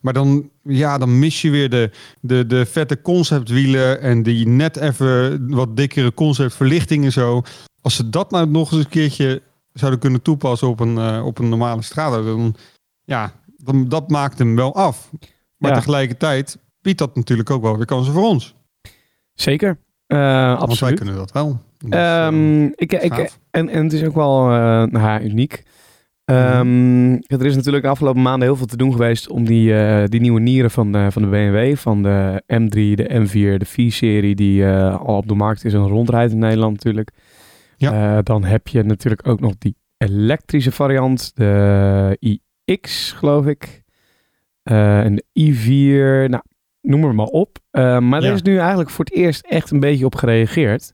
Maar 0.00 0.12
dan, 0.12 0.50
ja, 0.62 0.98
dan 0.98 1.18
mis 1.18 1.42
je 1.42 1.50
weer 1.50 1.70
de, 1.70 1.90
de, 2.20 2.46
de 2.46 2.66
vette 2.66 3.00
conceptwielen 3.02 4.00
en 4.00 4.22
die 4.22 4.48
net 4.48 4.76
even 4.76 5.48
wat 5.54 5.76
dikkere 5.76 6.14
conceptverlichting 6.14 7.04
en 7.04 7.12
zo. 7.12 7.42
Als 7.80 7.96
ze 7.96 8.10
dat 8.10 8.30
nou 8.30 8.48
nog 8.48 8.72
eens 8.72 8.84
een 8.84 8.90
keertje 8.90 9.42
zouden 9.72 10.00
kunnen 10.00 10.22
toepassen 10.22 10.68
op 10.68 10.80
een, 10.80 10.98
eh, 10.98 11.26
op 11.26 11.38
een 11.38 11.48
normale 11.48 11.82
straat, 11.82 12.24
dan, 12.24 12.54
ja, 13.04 13.32
dan, 13.56 13.88
dat 13.88 14.10
maakt 14.10 14.38
hem 14.38 14.56
wel 14.56 14.74
af. 14.74 15.10
Maar 15.56 15.70
Ja. 15.70 15.76
tegelijkertijd 15.76 16.58
biedt 16.80 16.98
dat 16.98 17.16
natuurlijk 17.16 17.50
ook 17.50 17.62
wel 17.62 17.76
weer 17.76 17.86
kansen 17.86 18.12
voor 18.12 18.28
ons. 18.28 18.54
Zeker. 19.34 19.78
Eh, 20.06 20.18
Want 20.18 20.58
wij 20.58 20.68
absoluut. 20.68 20.96
kunnen 20.96 21.16
dat 21.16 21.32
wel. 21.32 21.60
Dus, 21.88 21.98
eh, 22.00 22.26
Ehm, 22.26 22.64
ik, 22.64 22.92
ik, 22.92 23.36
en, 23.50 23.68
en 23.68 23.82
het 23.84 23.92
is 23.92 24.04
ook 24.04 24.14
wel 24.14 24.50
eh, 24.50 24.82
nou 24.82 25.22
uniek. 25.24 25.62
Ehm, 26.24 27.12
Er 27.12 27.44
is 27.46 27.56
natuurlijk 27.56 27.84
de 27.84 27.90
afgelopen 27.90 28.22
maanden 28.22 28.48
heel 28.48 28.56
veel 28.56 28.66
te 28.66 28.76
doen 28.76 28.92
geweest 28.92 29.28
om 29.28 29.44
die, 29.44 29.76
eh, 29.76 30.04
die 30.08 30.20
nieuwe 30.20 30.40
nieren 30.40 30.70
van 30.70 30.92
de, 30.92 31.06
van 31.10 31.22
de 31.22 31.28
BMW, 31.28 31.76
van 31.76 32.02
de 32.02 32.42
M3, 32.46 32.94
de 32.94 33.08
M4, 33.08 33.58
de 33.58 33.66
4-serie, 33.66 34.34
die 34.34 34.66
eh, 34.66 35.00
al 35.00 35.16
op 35.16 35.28
de 35.28 35.34
markt 35.34 35.64
is 35.64 35.74
en 35.74 35.88
rondrijdt 35.88 36.32
in 36.32 36.38
Nederland 36.38 36.72
natuurlijk. 36.72 37.10
Ja. 37.76 38.22
Dan 38.22 38.44
heb 38.44 38.68
je 38.68 38.82
natuurlijk 38.82 39.28
ook 39.28 39.40
nog 39.40 39.52
die 39.58 39.76
elektrische 39.96 40.72
variant, 40.72 41.30
de 41.34 42.38
iX 42.64 43.12
geloof 43.12 43.46
ik. 43.46 43.82
En 44.62 45.14
de 45.14 45.24
i4, 45.40 46.30
nou, 46.30 46.42
noem 46.80 47.04
er 47.04 47.14
maar 47.14 47.26
op. 47.26 47.58
Maar 47.70 48.22
Ja. 48.22 48.26
er 48.28 48.32
is 48.32 48.42
nu 48.42 48.58
eigenlijk 48.58 48.90
voor 48.90 49.04
het 49.04 49.14
eerst 49.14 49.46
echt 49.46 49.70
een 49.70 49.80
beetje 49.80 50.04
op 50.04 50.14
gereageerd. 50.14 50.92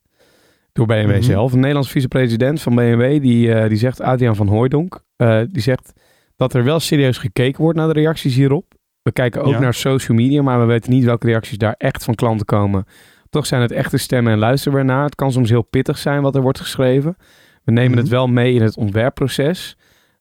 Door 0.72 0.86
BMW 0.86 1.10
Mhm. 1.10 1.22
zelf. 1.22 1.52
Een 1.52 1.58
Nederlands 1.60 1.90
vicepresident 1.90 2.60
van 2.62 2.74
BMW, 2.74 3.22
die, 3.22 3.52
eh, 3.54 3.68
die 3.68 3.78
zegt, 3.78 4.00
Adriaan 4.00 4.36
van 4.36 4.46
Hooijdonk, 4.48 5.02
eh, 5.16 5.40
die 5.50 5.62
zegt 5.62 5.92
dat 6.36 6.54
er 6.54 6.64
wel 6.64 6.80
serieus 6.80 7.18
gekeken 7.18 7.62
wordt 7.62 7.78
naar 7.78 7.86
de 7.86 8.00
reacties 8.00 8.34
hierop. 8.34 8.74
We 9.02 9.12
kijken 9.12 9.42
ook 9.42 9.52
Ja. 9.52 9.58
naar 9.60 9.74
social 9.74 10.16
media, 10.16 10.42
maar 10.42 10.60
we 10.60 10.64
weten 10.66 10.90
niet 10.90 11.04
welke 11.04 11.26
reacties 11.26 11.58
daar 11.58 11.74
echt 11.78 12.04
van 12.04 12.14
klanten 12.14 12.46
komen. 12.46 12.84
Toch 13.30 13.46
zijn 13.46 13.62
het 13.62 13.70
echte 13.72 13.96
stemmen 13.96 14.32
en 14.32 14.38
luisteren 14.38 14.72
we 14.72 14.78
ernaar. 14.78 15.04
Het 15.04 15.14
kan 15.14 15.32
soms 15.32 15.50
heel 15.50 15.62
pittig 15.62 15.98
zijn 15.98 16.22
wat 16.22 16.34
er 16.34 16.42
wordt 16.42 16.60
geschreven. 16.60 17.16
We 17.64 17.72
nemen 17.72 17.90
Mhm. 17.90 18.00
het 18.00 18.08
wel 18.08 18.26
mee 18.26 18.54
in 18.54 18.62
het 18.62 18.76
ontwerpproces. 18.76 19.76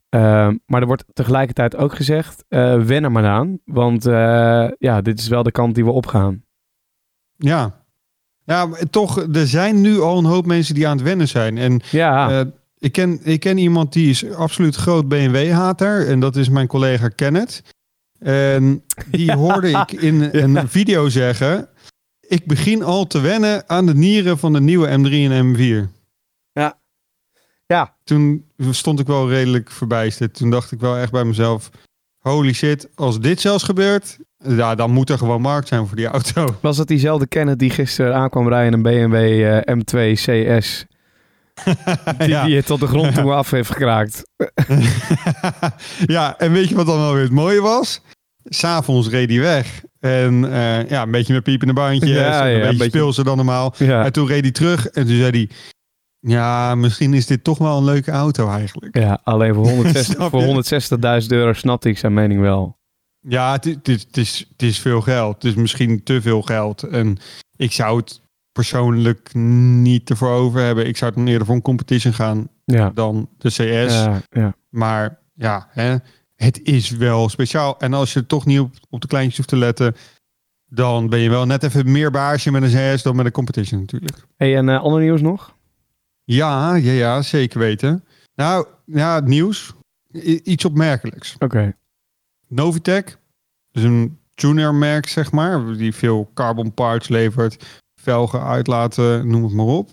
Ehm, 0.09 0.55
maar 0.65 0.81
er 0.81 0.87
wordt 0.87 1.03
tegelijkertijd 1.13 1.75
ook 1.75 1.93
gezegd, 1.95 2.45
eh 2.47 2.81
wen 2.81 3.03
er 3.03 3.11
maar 3.11 3.25
aan. 3.25 3.59
Want 3.65 4.03
ja, 4.79 5.01
dit 5.01 5.19
is 5.19 5.27
wel 5.27 5.43
de 5.43 5.51
kant 5.51 5.75
die 5.75 5.85
we 5.85 5.91
opgaan. 5.91 6.43
Ja. 7.35 7.78
Ja, 8.49 8.65
maar 8.65 8.89
toch, 8.89 9.17
er 9.33 9.47
zijn 9.47 9.81
nu 9.81 9.99
al 9.99 10.17
een 10.17 10.25
hoop 10.25 10.45
mensen 10.45 10.75
die 10.75 10.87
aan 10.87 10.97
het 10.97 11.05
wennen 11.05 11.27
zijn. 11.27 11.57
En 11.57 11.81
Ja, 11.91 12.39
eh, 12.39 12.45
ik, 12.77 12.91
ken, 12.91 13.19
ik 13.23 13.39
ken 13.39 13.57
iemand 13.57 13.93
die 13.93 14.09
is 14.09 14.31
absoluut 14.31 14.75
groot 14.75 15.07
BMW-hater. 15.07 16.07
En 16.07 16.19
dat 16.19 16.35
is 16.35 16.49
mijn 16.49 16.67
collega 16.67 17.07
Kenneth. 17.07 17.63
En 18.19 18.83
die 19.07 19.33
hoorde 19.43 19.69
ik 19.69 19.91
in 19.91 20.21
een 20.21 20.69
video 20.69 21.09
zeggen... 21.09 21.69
Ik 22.27 22.45
begin 22.45 22.83
al 22.83 23.07
te 23.07 23.19
wennen 23.19 23.69
aan 23.69 23.85
de 23.85 23.95
nieren 23.95 24.37
van 24.37 24.53
de 24.53 24.61
nieuwe 24.61 24.87
M3 24.87 25.11
en 25.11 25.55
M4. 25.55 25.89
Ja. 26.51 26.79
Ja. 27.65 27.95
Toen 28.03 28.45
stond 28.71 28.99
ik 28.99 29.07
wel 29.07 29.29
redelijk 29.29 29.71
verbijsterd. 29.71 30.33
Toen 30.33 30.49
dacht 30.49 30.71
ik 30.71 30.79
wel 30.79 30.97
echt 30.97 31.11
bij 31.11 31.25
mezelf... 31.25 31.69
Holy 32.19 32.53
shit, 32.53 32.89
als 32.95 33.19
dit 33.19 33.41
zelfs 33.41 33.63
gebeurt... 33.63 34.17
Ja, 34.47 34.75
dan 34.75 34.91
moet 34.91 35.09
er 35.09 35.17
gewoon 35.17 35.41
markt 35.41 35.67
zijn 35.67 35.87
voor 35.87 35.95
die 35.95 36.07
auto. 36.07 36.45
was 36.61 36.77
dat 36.77 36.87
diezelfde 36.87 37.27
Kenneth 37.27 37.59
die 37.59 37.69
gisteren 37.69 38.15
aankwam 38.15 38.47
rijden 38.49 38.67
in 38.73 38.85
een 38.85 39.09
BMW 39.11 39.43
eh, 39.45 39.75
M2 39.77 40.13
CS... 40.21 40.85
Die, 42.17 42.27
Ja. 42.27 42.43
die 42.45 42.55
je 42.55 42.63
tot 42.63 42.79
de 42.79 42.87
grond 42.87 43.15
toe 43.15 43.33
af 43.41 43.51
heeft 43.51 43.69
gekraakt. 43.71 44.23
ja, 46.05 46.37
en 46.37 46.51
weet 46.51 46.69
je 46.69 46.75
wat 46.75 46.85
dan 46.85 46.97
wel 46.97 47.13
weer 47.13 47.23
het 47.23 47.31
mooie 47.31 47.61
was? 47.61 48.01
S'avonds 48.43 49.09
reed 49.09 49.29
hij 49.29 49.39
weg. 49.39 49.83
En 49.99 50.51
eh, 50.53 50.89
ja, 50.89 51.01
een 51.01 51.11
beetje 51.11 51.33
met 51.33 51.43
piepende 51.43 51.73
bandjes. 51.73 52.09
Ja, 52.09 52.41
en 52.43 52.49
ja, 52.49 52.55
een 52.55 52.61
beetje 52.61 52.77
beetje- 52.77 52.97
speelse 52.97 53.23
dan 53.23 53.35
normaal. 53.37 53.73
Ja. 53.77 54.05
En 54.05 54.11
toen 54.11 54.27
reed 54.27 54.41
hij 54.41 54.51
terug 54.51 54.87
en 54.87 55.05
toen 55.07 55.15
zei 55.15 55.29
hij... 55.31 55.49
Ja, 56.19 56.75
misschien 56.75 57.13
is 57.13 57.25
dit 57.25 57.43
toch 57.43 57.57
wel 57.57 57.77
een 57.77 57.83
leuke 57.83 58.11
auto 58.11 58.49
eigenlijk. 58.49 58.97
Ja, 58.97 59.19
alleen 59.23 59.53
voor 59.53 59.65
160 59.69 60.15
Snap 60.15 60.29
voor 60.29 60.41
je? 60.41 61.21
160.000 61.21 61.27
euro 61.27 61.53
snapte 61.53 61.89
ik 61.89 61.97
zijn 61.97 62.13
mening 62.13 62.41
wel. 62.41 62.77
Ja, 63.21 63.51
het, 63.51 63.65
is- 63.65 63.73
het, 63.75 63.87
is, 63.87 64.01
het, 64.07 64.17
is, 64.17 64.45
het 64.51 64.61
is 64.61 64.79
veel 64.79 65.01
geld. 65.01 65.33
Het 65.33 65.43
is 65.43 65.53
misschien 65.55 66.03
te 66.03 66.21
veel 66.21 66.41
geld. 66.41 66.83
En 66.83 67.17
ik 67.55 67.71
zou 67.71 67.97
het 67.99 68.21
persoonlijk 68.51 69.33
niet 69.33 70.09
ervoor 70.09 70.29
over 70.31 70.61
hebben. 70.61 70.87
Ik 70.87 70.97
zou 70.97 71.11
het 71.11 71.19
dan 71.19 71.29
eerder 71.29 71.45
voor 71.47 71.55
een 71.55 71.61
competition 71.61 72.13
gaan 72.13 72.47
Ja, 72.65 72.89
dan 72.89 73.29
de 73.37 73.49
CS. 73.49 73.93
ja, 73.93 74.21
ja. 74.29 74.55
Maar 74.69 75.19
ja, 75.33 75.67
hè, 75.71 75.95
het 76.35 76.61
is 76.63 76.89
wel 76.89 77.29
speciaal. 77.29 77.79
En 77.79 77.93
als 77.93 78.13
je 78.13 78.25
toch 78.25 78.45
niet 78.45 78.59
op, 78.59 78.73
op 78.89 79.01
de 79.01 79.07
kleintjes 79.07 79.37
hoeft 79.37 79.49
te 79.49 79.57
letten, 79.57 79.95
dan 80.65 81.09
ben 81.09 81.19
je 81.19 81.29
wel 81.29 81.45
net 81.45 81.63
even 81.63 81.91
meer 81.91 82.11
baasje 82.11 82.51
met 82.51 82.63
een 82.63 82.95
CS 82.95 83.01
dan 83.03 83.15
met 83.15 83.25
een 83.25 83.31
competition 83.31 83.79
natuurlijk. 83.79 84.25
Hey, 84.37 84.57
en 84.57 84.69
eh, 84.69 84.81
ander 84.81 85.01
nieuws 85.01 85.21
nog? 85.21 85.55
Ja, 86.23 86.75
ja, 86.75 86.91
ja, 86.91 87.21
zeker 87.21 87.59
weten. 87.59 88.03
Nou, 88.35 88.67
ja, 88.85 89.15
het 89.15 89.25
nieuws. 89.25 89.73
I- 90.15 90.39
iets 90.43 90.65
opmerkelijks. 90.65 91.35
Oké. 91.39 91.75
Novitec, 92.49 93.17
dus 93.71 93.83
een 93.83 94.19
tuner 94.33 94.75
merk 94.75 95.07
zeg 95.07 95.31
maar, 95.31 95.77
die 95.77 95.95
veel 95.95 96.31
carbon 96.33 96.73
parts 96.73 97.07
levert, 97.07 97.81
velgen 98.01 98.43
uitlaten, 98.43 99.27
noem 99.27 99.43
het 99.43 99.53
maar 99.53 99.65
op. 99.65 99.89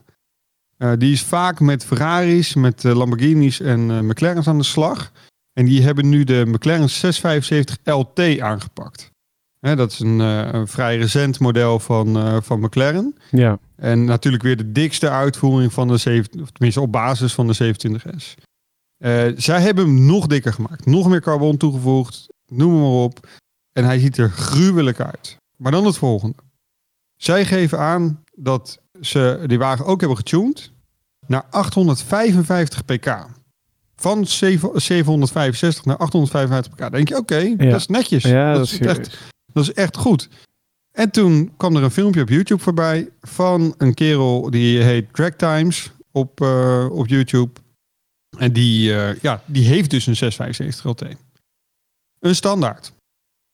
Eh, 0.76 0.92
die 0.98 1.12
is 1.12 1.22
vaak 1.22 1.60
met 1.60 1.84
Ferraris, 1.84 2.54
met 2.54 2.84
eh, 2.84 2.94
Lamborghinis 2.94 3.60
en 3.60 3.90
eh, 3.90 4.00
McLaren's 4.00 4.48
aan 4.48 4.58
de 4.58 4.64
slag. 4.64 5.12
En 5.52 5.64
die 5.64 5.82
hebben 5.82 6.08
nu 6.08 6.24
de 6.24 6.44
McLaren 6.46 6.90
675 6.90 7.94
LT 7.94 8.40
aangepakt. 8.40 9.10
Hè, 9.60 9.76
dat 9.76 9.92
is 9.92 9.98
een, 9.98 10.18
een 10.18 10.68
vrij 10.68 10.98
recent 10.98 11.40
model 11.40 11.78
van, 11.78 12.42
van 12.42 12.60
McLaren. 12.60 13.16
Ja. 13.30 13.58
En 13.76 14.04
natuurlijk 14.04 14.42
weer 14.42 14.56
de 14.56 14.72
dikste 14.72 15.10
uitvoering 15.10 15.72
van 15.72 15.88
de 15.88 15.96
7, 15.96 16.40
of 16.40 16.50
tenminste 16.50 16.80
op 16.80 16.92
basis 16.92 17.34
van 17.34 17.46
de 17.46 17.74
27S. 17.74 18.34
Eh, 18.98 19.26
zij 19.36 19.60
hebben 19.60 19.84
hem 19.84 20.06
nog 20.06 20.26
dikker 20.26 20.52
gemaakt. 20.52 20.86
Nog 20.86 21.08
meer 21.08 21.20
carbon 21.20 21.56
toegevoegd. 21.56 22.26
Noem 22.46 22.72
hem 22.72 22.80
maar 22.80 23.02
op. 23.02 23.28
En 23.72 23.84
hij 23.84 23.98
ziet 23.98 24.16
er 24.16 24.30
gruwelijk 24.30 25.00
uit. 25.00 25.36
Maar 25.56 25.72
dan 25.72 25.86
het 25.86 25.96
volgende. 25.96 26.36
Zij 27.16 27.44
geven 27.44 27.78
aan 27.78 28.24
dat 28.34 28.82
ze 29.00 29.44
die 29.46 29.58
wagen 29.58 29.84
ook 29.84 30.00
hebben 30.00 30.18
getuned 30.18 30.72
naar 31.26 31.44
855 31.50 32.84
pk. 32.84 33.26
Van 33.96 34.26
7 34.26 34.82
765 34.82 35.84
naar 35.84 35.96
855 35.96 36.72
pk. 36.72 36.78
Dan 36.78 36.90
denk 36.90 37.08
je, 37.08 37.16
oké, 37.16 37.56
dat 37.56 37.80
is 37.80 37.86
netjes. 37.86 38.22
Ja, 38.22 38.52
dat, 38.52 38.58
dat 38.58 38.72
is 38.72 38.78
echt 38.78 39.34
dat 39.56 39.62
is 39.64 39.72
echt 39.72 39.96
goed. 39.96 40.28
En 40.92 41.10
toen 41.10 41.52
kwam 41.56 41.76
er 41.76 41.82
een 41.82 41.90
filmpje 41.90 42.22
op 42.22 42.28
YouTube 42.28 42.62
voorbij 42.62 43.08
van 43.20 43.74
een 43.78 43.94
kerel 43.94 44.50
die 44.50 44.82
heet 44.82 45.12
Drag 45.12 45.30
Times 45.30 45.90
op, 46.12 46.40
eh, 46.40 46.86
op 46.90 47.06
YouTube. 47.06 47.50
En 48.38 48.52
die, 48.52 48.94
eh, 48.94 49.20
ja, 49.20 49.42
die 49.46 49.66
heeft 49.66 49.90
dus 49.90 50.06
een 50.06 50.16
675 50.16 50.84
LT. 50.84 51.16
Een 52.26 52.34
standaard. 52.34 52.92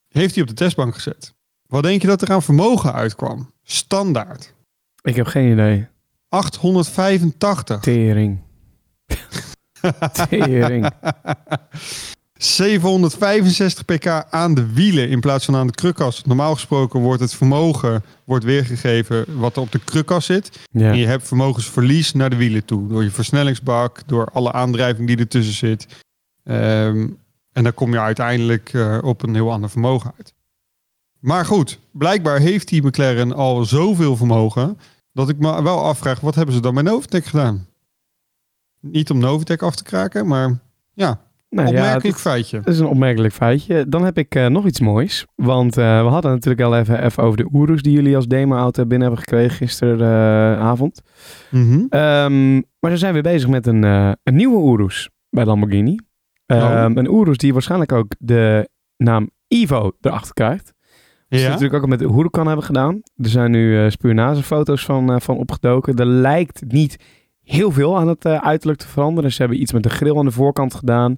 Heeft 0.07 0.33
hij 0.33 0.43
op 0.43 0.49
de 0.49 0.55
testbank 0.55 0.93
gezet. 0.93 1.33
Wat 1.67 1.83
denk 1.83 2.01
je 2.01 2.07
dat 2.07 2.21
er 2.21 2.31
aan 2.31 2.43
vermogen 2.43 2.93
uitkwam? 2.93 3.51
Standaard. 3.63 4.53
Ik 5.01 5.15
heb 5.15 5.27
geen 5.27 5.51
idee. 5.51 5.87
885. 6.29 7.79
Tering. 7.79 8.39
Tering. 10.29 10.89
765 12.33 13.85
pk 13.85 14.07
aan 14.29 14.53
de 14.53 14.73
wielen 14.73 15.09
in 15.09 15.19
plaats 15.19 15.45
van 15.45 15.55
aan 15.55 15.67
de 15.67 15.73
krukas. 15.73 16.23
Normaal 16.23 16.53
gesproken 16.53 16.99
wordt 16.99 17.21
het 17.21 17.33
vermogen 17.33 18.03
wordt 18.23 18.45
weergegeven 18.45 19.39
wat 19.39 19.55
er 19.55 19.61
op 19.61 19.71
de 19.71 19.79
krukas 19.83 20.25
zit. 20.25 20.59
Ja. 20.71 20.91
En 20.91 20.97
je 20.97 21.07
hebt 21.07 21.27
vermogensverlies 21.27 22.13
naar 22.13 22.29
de 22.29 22.35
wielen 22.35 22.65
toe. 22.65 22.87
Door 22.87 23.03
je 23.03 23.11
versnellingsbak, 23.11 24.01
door 24.05 24.25
alle 24.25 24.51
aandrijving 24.51 25.07
die 25.07 25.17
ertussen 25.17 25.53
zit. 25.53 25.87
Ehm, 26.43 27.07
en 27.53 27.63
dan 27.63 27.73
kom 27.73 27.91
je 27.91 27.99
uiteindelijk 27.99 28.73
eh, 28.73 28.97
op 29.01 29.23
een 29.23 29.33
heel 29.33 29.51
ander 29.51 29.69
vermogen 29.69 30.11
uit. 30.17 30.33
Maar 31.19 31.45
goed, 31.45 31.79
blijkbaar 31.91 32.39
heeft 32.39 32.67
die 32.67 32.85
McLaren 32.85 33.33
al 33.33 33.65
zoveel 33.65 34.15
vermogen... 34.15 34.77
dat 35.11 35.29
ik 35.29 35.37
me 35.39 35.63
wel 35.63 35.83
afvraag, 35.83 36.19
wat 36.19 36.35
hebben 36.35 36.55
ze 36.55 36.61
dan 36.61 36.73
bij 36.73 36.83
Novitec 36.83 37.25
gedaan? 37.25 37.67
Niet 38.79 39.09
om 39.09 39.17
Novitec 39.17 39.61
af 39.61 39.75
te 39.75 39.83
kraken, 39.83 40.27
maar 40.27 40.59
ja, 40.93 41.21
Nou, 41.49 41.67
ja, 41.67 41.73
opmerkelijk 41.73 42.13
dat, 42.13 42.21
feitje. 42.21 42.57
dat 42.59 42.73
is 42.73 42.79
een 42.79 42.87
opmerkelijk 42.87 43.33
feitje. 43.33 43.89
Dan 43.89 44.03
heb 44.03 44.17
ik 44.17 44.35
eh, 44.35 44.47
nog 44.47 44.65
iets 44.65 44.79
moois. 44.79 45.25
Want 45.35 45.77
eh, 45.77 46.03
we 46.03 46.09
hadden 46.09 46.31
natuurlijk 46.31 46.63
al 46.63 46.77
even, 46.77 47.03
even 47.03 47.23
over 47.23 47.37
de 47.37 47.49
Urus 47.53 47.81
die 47.81 47.93
jullie 47.93 48.15
als 48.15 48.27
demo-auto 48.27 48.85
binnen 48.85 49.07
hebben 49.07 49.23
gekregen 49.27 49.57
gisteravond. 49.57 51.01
Mhm. 51.49 51.85
Ehm, 51.89 52.53
maar 52.79 52.91
ze 52.91 52.97
zijn 52.97 53.13
weer 53.13 53.21
bezig 53.21 53.49
met 53.49 53.67
een, 53.67 53.83
een 53.83 54.35
nieuwe 54.35 54.71
Urus 54.73 55.09
bij 55.29 55.45
Lamborghini. 55.45 55.99
Oh. 56.53 56.71
Ehm, 56.71 56.97
Een 56.97 57.13
Urus 57.13 57.37
die 57.37 57.53
waarschijnlijk 57.53 57.91
ook 57.91 58.11
de 58.19 58.69
naam 58.97 59.29
Evo 59.47 59.91
erachter 60.01 60.33
krijgt. 60.33 60.73
Ze 61.29 61.39
Ja? 61.39 61.47
natuurlijk 61.47 61.73
ook 61.73 61.81
al 61.81 61.87
met 61.87 61.99
de 61.99 62.13
Huracan 62.13 62.47
hebben 62.47 62.65
gedaan. 62.65 63.01
Er 63.15 63.29
zijn 63.29 63.51
nu 63.51 63.83
eh 63.83 63.89
spionagefoto's 63.89 64.85
van, 64.85 65.13
eh, 65.13 65.19
van 65.19 65.37
opgedoken. 65.37 65.95
Er 65.95 66.05
lijkt 66.05 66.63
niet 66.67 66.97
heel 67.43 67.71
veel 67.71 67.97
aan 67.97 68.07
het 68.07 68.25
eh, 68.25 68.37
uiterlijk 68.37 68.79
te 68.79 68.87
veranderen. 68.87 69.31
Ze 69.31 69.41
hebben 69.41 69.61
iets 69.61 69.73
met 69.73 69.83
de 69.83 69.89
grill 69.89 70.17
aan 70.17 70.25
de 70.25 70.31
voorkant 70.31 70.73
gedaan. 70.73 71.17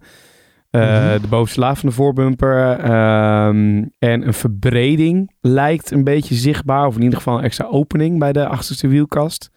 Mhm. 0.71 1.21
De 1.21 1.27
bovenste 1.29 1.59
laag 1.59 1.79
van 1.79 1.89
de 1.89 1.95
voorbumper. 1.95 2.79
ehm, 2.79 3.83
en 3.99 4.27
een 4.27 4.33
verbreding 4.33 5.31
lijkt 5.41 5.91
een 5.91 6.03
beetje 6.03 6.35
zichtbaar. 6.35 6.87
Of 6.87 6.95
in 6.95 7.01
ieder 7.01 7.17
geval 7.17 7.37
een 7.37 7.43
extra 7.43 7.65
opening 7.65 8.19
bij 8.19 8.33
de 8.33 8.47
achterste 8.47 8.87
wielkast. 8.87 9.49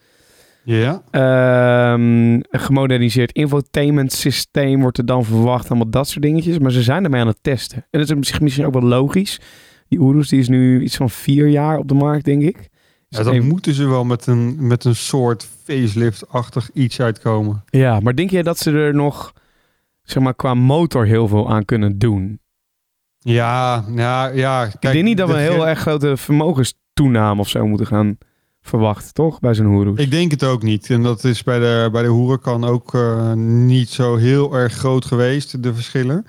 Ja. 0.71 1.01
Ehm, 1.11 2.33
een 2.33 2.45
gemoderniseerd 2.51 3.31
infotainment 3.31 4.11
systeem 4.11 4.81
wordt 4.81 4.97
er 4.97 5.05
dan 5.05 5.25
verwacht. 5.25 5.69
Allemaal 5.69 5.89
dat 5.89 6.07
soort 6.07 6.21
dingetjes. 6.23 6.59
Maar 6.59 6.71
ze 6.71 6.81
zijn 6.83 7.03
ermee 7.03 7.21
aan 7.21 7.27
het 7.27 7.43
testen. 7.43 7.77
En 7.89 7.99
dat 7.99 8.09
is 8.09 8.15
misschien- 8.15 8.43
misschien 8.43 8.65
ook 8.65 8.73
wel 8.73 8.81
logisch. 8.83 9.39
Die 9.87 9.99
Urus 9.99 10.29
die 10.29 10.39
is 10.39 10.47
nu 10.47 10.81
iets 10.83 10.95
van 10.95 11.09
vier 11.09 11.47
jaar 11.47 11.77
op 11.77 11.87
de 11.87 11.93
markt, 11.93 12.25
denk 12.25 12.41
ik. 12.41 12.55
Dus 12.57 12.69
Ja, 13.19 13.23
dan 13.23 13.33
even- 13.33 13.47
moeten 13.47 13.73
ze 13.73 13.87
wel 13.87 14.03
met 14.05 14.27
een, 14.27 14.67
met 14.67 14.83
een 14.85 14.95
soort 14.95 15.47
facelift-achtig 15.63 16.69
iets 16.73 17.01
uitkomen. 17.01 17.63
ja, 17.69 17.99
maar 17.99 18.15
denk 18.15 18.29
jij 18.29 18.43
dat 18.43 18.57
ze 18.57 18.71
er 18.71 18.93
nog, 18.95 19.33
zeg 20.03 20.23
maar, 20.23 20.35
qua 20.35 20.53
motor 20.53 21.05
heel 21.05 21.27
veel 21.27 21.49
aan 21.49 21.65
kunnen 21.65 21.97
doen? 21.99 22.39
Ja, 23.19 23.83
ja, 23.95 24.27
ja. 24.27 24.61
Kijk, 24.61 24.73
ik 24.83 24.91
denk 24.91 25.03
niet 25.03 25.17
dat 25.17 25.27
we 25.27 25.33
een 25.33 25.39
heel 25.39 25.67
erg 25.67 25.79
grote 25.79 26.17
vermogenstoename 26.17 27.39
of 27.41 27.49
zo 27.49 27.67
moeten 27.67 27.87
gaan 27.87 28.17
verwachten, 28.69 29.13
toch? 29.13 29.39
Bij 29.39 29.53
zo'n 29.53 29.73
Urus. 29.73 29.99
Ik 29.99 30.11
denk 30.11 30.31
het 30.31 30.43
ook 30.43 30.63
niet. 30.63 30.89
En 30.89 31.03
dat 31.03 31.23
is 31.23 31.43
bij 31.43 31.59
de, 31.59 31.89
bij 31.91 32.03
de 32.03 32.13
Huracan 32.13 32.63
ook 32.63 32.93
eh, 32.93 33.33
niet 33.33 33.89
zo 33.89 34.15
heel 34.15 34.53
erg 34.53 34.73
groot 34.73 35.05
geweest, 35.05 35.63
de 35.63 35.73
verschillen. 35.73 36.25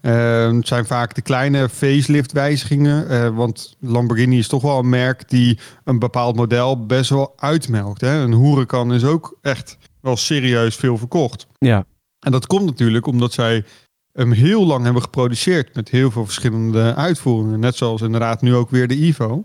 Eh, 0.00 0.52
het 0.52 0.66
zijn 0.66 0.86
vaak 0.86 1.14
de 1.14 1.22
kleine 1.22 1.68
facelift 1.68 2.32
wijzigingen. 2.32 3.08
eh, 3.08 3.28
want 3.36 3.76
Lamborghini 3.80 4.38
is 4.38 4.48
toch 4.48 4.62
wel 4.62 4.78
een 4.78 4.88
merk 4.88 5.28
die 5.28 5.58
een 5.84 5.98
bepaald 5.98 6.36
model 6.36 6.86
best 6.86 7.10
wel 7.10 7.32
uitmelkt. 7.36 8.00
Hè? 8.00 8.20
Een 8.20 8.34
Huracan 8.34 8.92
is 8.92 9.04
ook 9.04 9.38
echt 9.42 9.78
wel 10.00 10.16
serieus 10.16 10.76
veel 10.76 10.98
verkocht. 10.98 11.46
Ja. 11.58 11.84
En 12.18 12.32
dat 12.32 12.46
komt 12.46 12.64
natuurlijk 12.64 13.06
omdat 13.06 13.32
zij 13.32 13.64
hem 14.12 14.32
heel 14.32 14.66
lang 14.66 14.84
hebben 14.84 15.02
geproduceerd 15.02 15.74
met 15.74 15.88
heel 15.88 16.10
veel 16.10 16.24
verschillende 16.24 16.94
uitvoeringen. 16.94 17.60
Net 17.60 17.76
zoals 17.76 18.02
inderdaad 18.02 18.42
nu 18.42 18.54
ook 18.54 18.70
weer 18.70 18.88
de 18.88 18.96
Ivo. 18.96 19.44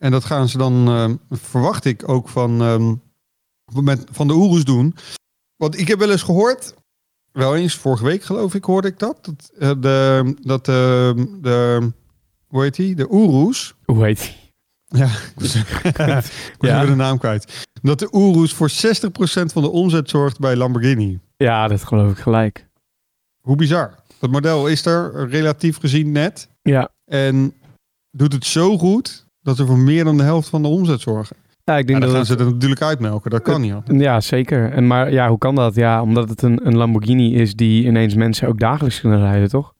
En 0.00 0.10
dat 0.10 0.24
gaan 0.24 0.48
ze 0.48 0.58
dan, 0.58 0.88
eh, 0.88 1.10
verwacht 1.38 1.84
ik, 1.84 2.08
ook 2.08 2.28
van, 2.28 2.60
ehm, 2.60 2.94
met, 3.84 4.04
van 4.10 4.28
de 4.28 4.34
Urus 4.34 4.64
doen. 4.64 4.94
Want 5.56 5.78
ik 5.78 5.88
heb 5.88 5.98
wel 5.98 6.10
eens 6.10 6.22
gehoord, 6.22 6.74
wel 7.32 7.56
eens 7.56 7.74
vorige 7.76 8.04
week 8.04 8.22
geloof 8.22 8.54
ik 8.54 8.64
hoorde 8.64 8.88
ik 8.88 8.98
dat, 8.98 9.24
dat 9.24 9.50
eh, 9.58 9.70
de, 9.80 10.34
dat 10.42 10.64
de, 10.64 11.14
de, 11.42 11.88
hoe 12.46 12.62
heet 12.62 12.74
die, 12.74 12.94
de 12.94 13.08
Urus, 13.10 13.74
Hoe 13.84 14.04
heet 14.04 14.18
die? 14.20 14.36
ja, 15.00 15.06
ik 15.28 15.32
was, 15.34 15.54
ik 15.54 15.66
was 16.02 16.30
Ja. 16.58 16.76
even 16.76 16.86
de 16.90 16.94
naam 16.94 17.18
kwijt, 17.18 17.66
dat 17.82 17.98
de 17.98 18.08
Urus 18.12 18.52
voor 18.54 18.70
60% 18.70 18.72
van 19.52 19.62
de 19.62 19.70
omzet 19.70 20.10
zorgt 20.10 20.38
bij 20.38 20.56
Lamborghini. 20.56 21.20
Ja, 21.36 21.68
dat 21.68 21.84
geloof 21.84 22.10
ik 22.12 22.18
gelijk. 22.18 22.68
Hoe 23.40 23.56
bizar. 23.56 23.94
Dat 24.18 24.30
model 24.30 24.66
is 24.66 24.86
er 24.86 25.28
relatief 25.28 25.78
gezien 25.78 26.12
net. 26.12 26.48
Ja. 26.62 26.88
En 27.04 27.54
doet 28.10 28.32
het 28.32 28.44
zo 28.46 28.78
goed 28.78 29.26
dat 29.42 29.56
ze 29.56 29.66
voor 29.66 29.78
meer 29.78 30.04
dan 30.04 30.16
de 30.16 30.22
helft 30.22 30.48
van 30.48 30.62
de 30.62 30.68
omzet 30.68 31.00
zorgen. 31.00 31.36
Ja, 31.64 31.72
ik 31.76 31.80
En 31.80 31.86
denk 31.86 32.00
dan 32.00 32.08
gaan 32.10 32.18
dat 32.18 32.26
ze 32.26 32.36
er 32.44 32.50
natuurlijk 32.52 32.82
uitmelken. 32.82 33.30
Dat 33.30 33.42
kan 33.42 33.60
niet. 33.60 33.74
Ja, 33.86 34.20
zeker. 34.20 34.72
En 34.72 34.86
maar 34.86 35.12
ja, 35.12 35.28
hoe 35.28 35.38
kan 35.38 35.54
dat? 35.54 35.74
Ja, 35.74 36.02
omdat 36.02 36.28
het 36.28 36.42
een, 36.42 36.66
een 36.66 36.76
Lamborghini 36.76 37.34
is 37.34 37.54
die 37.54 37.84
ineens 37.86 38.14
mensen 38.14 38.48
ook 38.48 38.58
dagelijks 38.58 39.00
kunnen 39.00 39.20
rijden, 39.20 39.48
toch? 39.48 39.74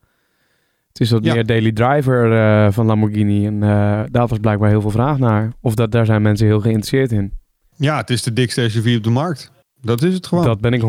Het 0.88 1.00
is 1.00 1.10
wat 1.10 1.24
Ja. 1.24 1.34
meer 1.34 1.46
daily 1.46 1.72
driver 1.72 2.32
eh, 2.32 2.72
van 2.72 2.86
Lamborghini. 2.86 3.46
En 3.46 3.62
eh, 3.62 4.02
daar 4.10 4.26
was 4.26 4.38
blijkbaar 4.38 4.68
heel 4.68 4.80
veel 4.80 4.90
vraag 4.90 5.18
naar. 5.18 5.52
Of 5.60 5.74
dat, 5.74 5.92
daar 5.92 6.06
zijn 6.06 6.22
mensen 6.22 6.46
heel 6.46 6.60
geïnteresseerd 6.60 7.12
in. 7.12 7.32
Ja, 7.76 7.96
het 7.96 8.10
is 8.10 8.22
de 8.22 8.32
dikste 8.32 8.68
SUV 8.68 8.94
op 8.96 9.04
de 9.04 9.10
markt. 9.10 9.52
Dat 9.82 10.02
is 10.02 10.14
het 10.14 10.26
gewoon. 10.26 10.44
Dat 10.44 10.60
ben 10.60 10.72
ik 10.72 10.82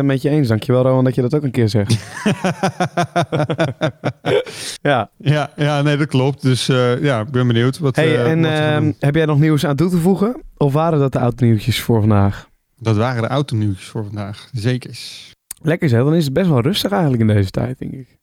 100% 0.00 0.04
met 0.04 0.22
je 0.22 0.28
eens. 0.28 0.48
Dankjewel, 0.48 0.82
Rowan, 0.82 1.04
dat 1.04 1.14
je 1.14 1.22
dat 1.22 1.34
ook 1.34 1.42
een 1.42 1.50
keer 1.50 1.68
zegt. 1.68 1.92
ja. 4.82 5.10
ja, 5.16 5.50
ja, 5.56 5.82
nee, 5.82 5.96
dat 5.96 6.06
klopt. 6.08 6.42
Dus 6.42 6.68
eh, 6.68 7.02
ja, 7.02 7.20
ik 7.20 7.30
ben 7.30 7.46
benieuwd. 7.46 7.78
Wat, 7.78 7.96
Hey, 7.96 8.14
eh, 8.16 8.30
en 8.30 8.40
wat 8.40 8.50
ehm, 8.50 8.92
heb 8.98 9.14
jij 9.14 9.24
nog 9.24 9.38
nieuws 9.38 9.66
aan 9.66 9.76
toe 9.76 9.90
te 9.90 9.98
voegen? 9.98 10.42
Of 10.56 10.72
waren 10.72 10.98
dat 10.98 11.12
de 11.12 11.18
autonieuwtjes 11.18 11.80
voor 11.80 12.00
vandaag? 12.00 12.48
Dat 12.78 12.96
waren 12.96 13.22
de 13.22 13.28
autonieuwtjes 13.28 13.88
voor 13.88 14.04
vandaag. 14.04 14.48
Zeker. 14.52 14.98
Lekker 15.62 15.88
zeg, 15.88 16.02
dan 16.02 16.14
is 16.14 16.24
het 16.24 16.32
best 16.32 16.48
wel 16.48 16.60
rustig 16.60 16.90
eigenlijk 16.90 17.22
in 17.22 17.28
deze 17.28 17.50
tijd, 17.50 17.78
denk 17.78 17.92
ik. 17.92 18.18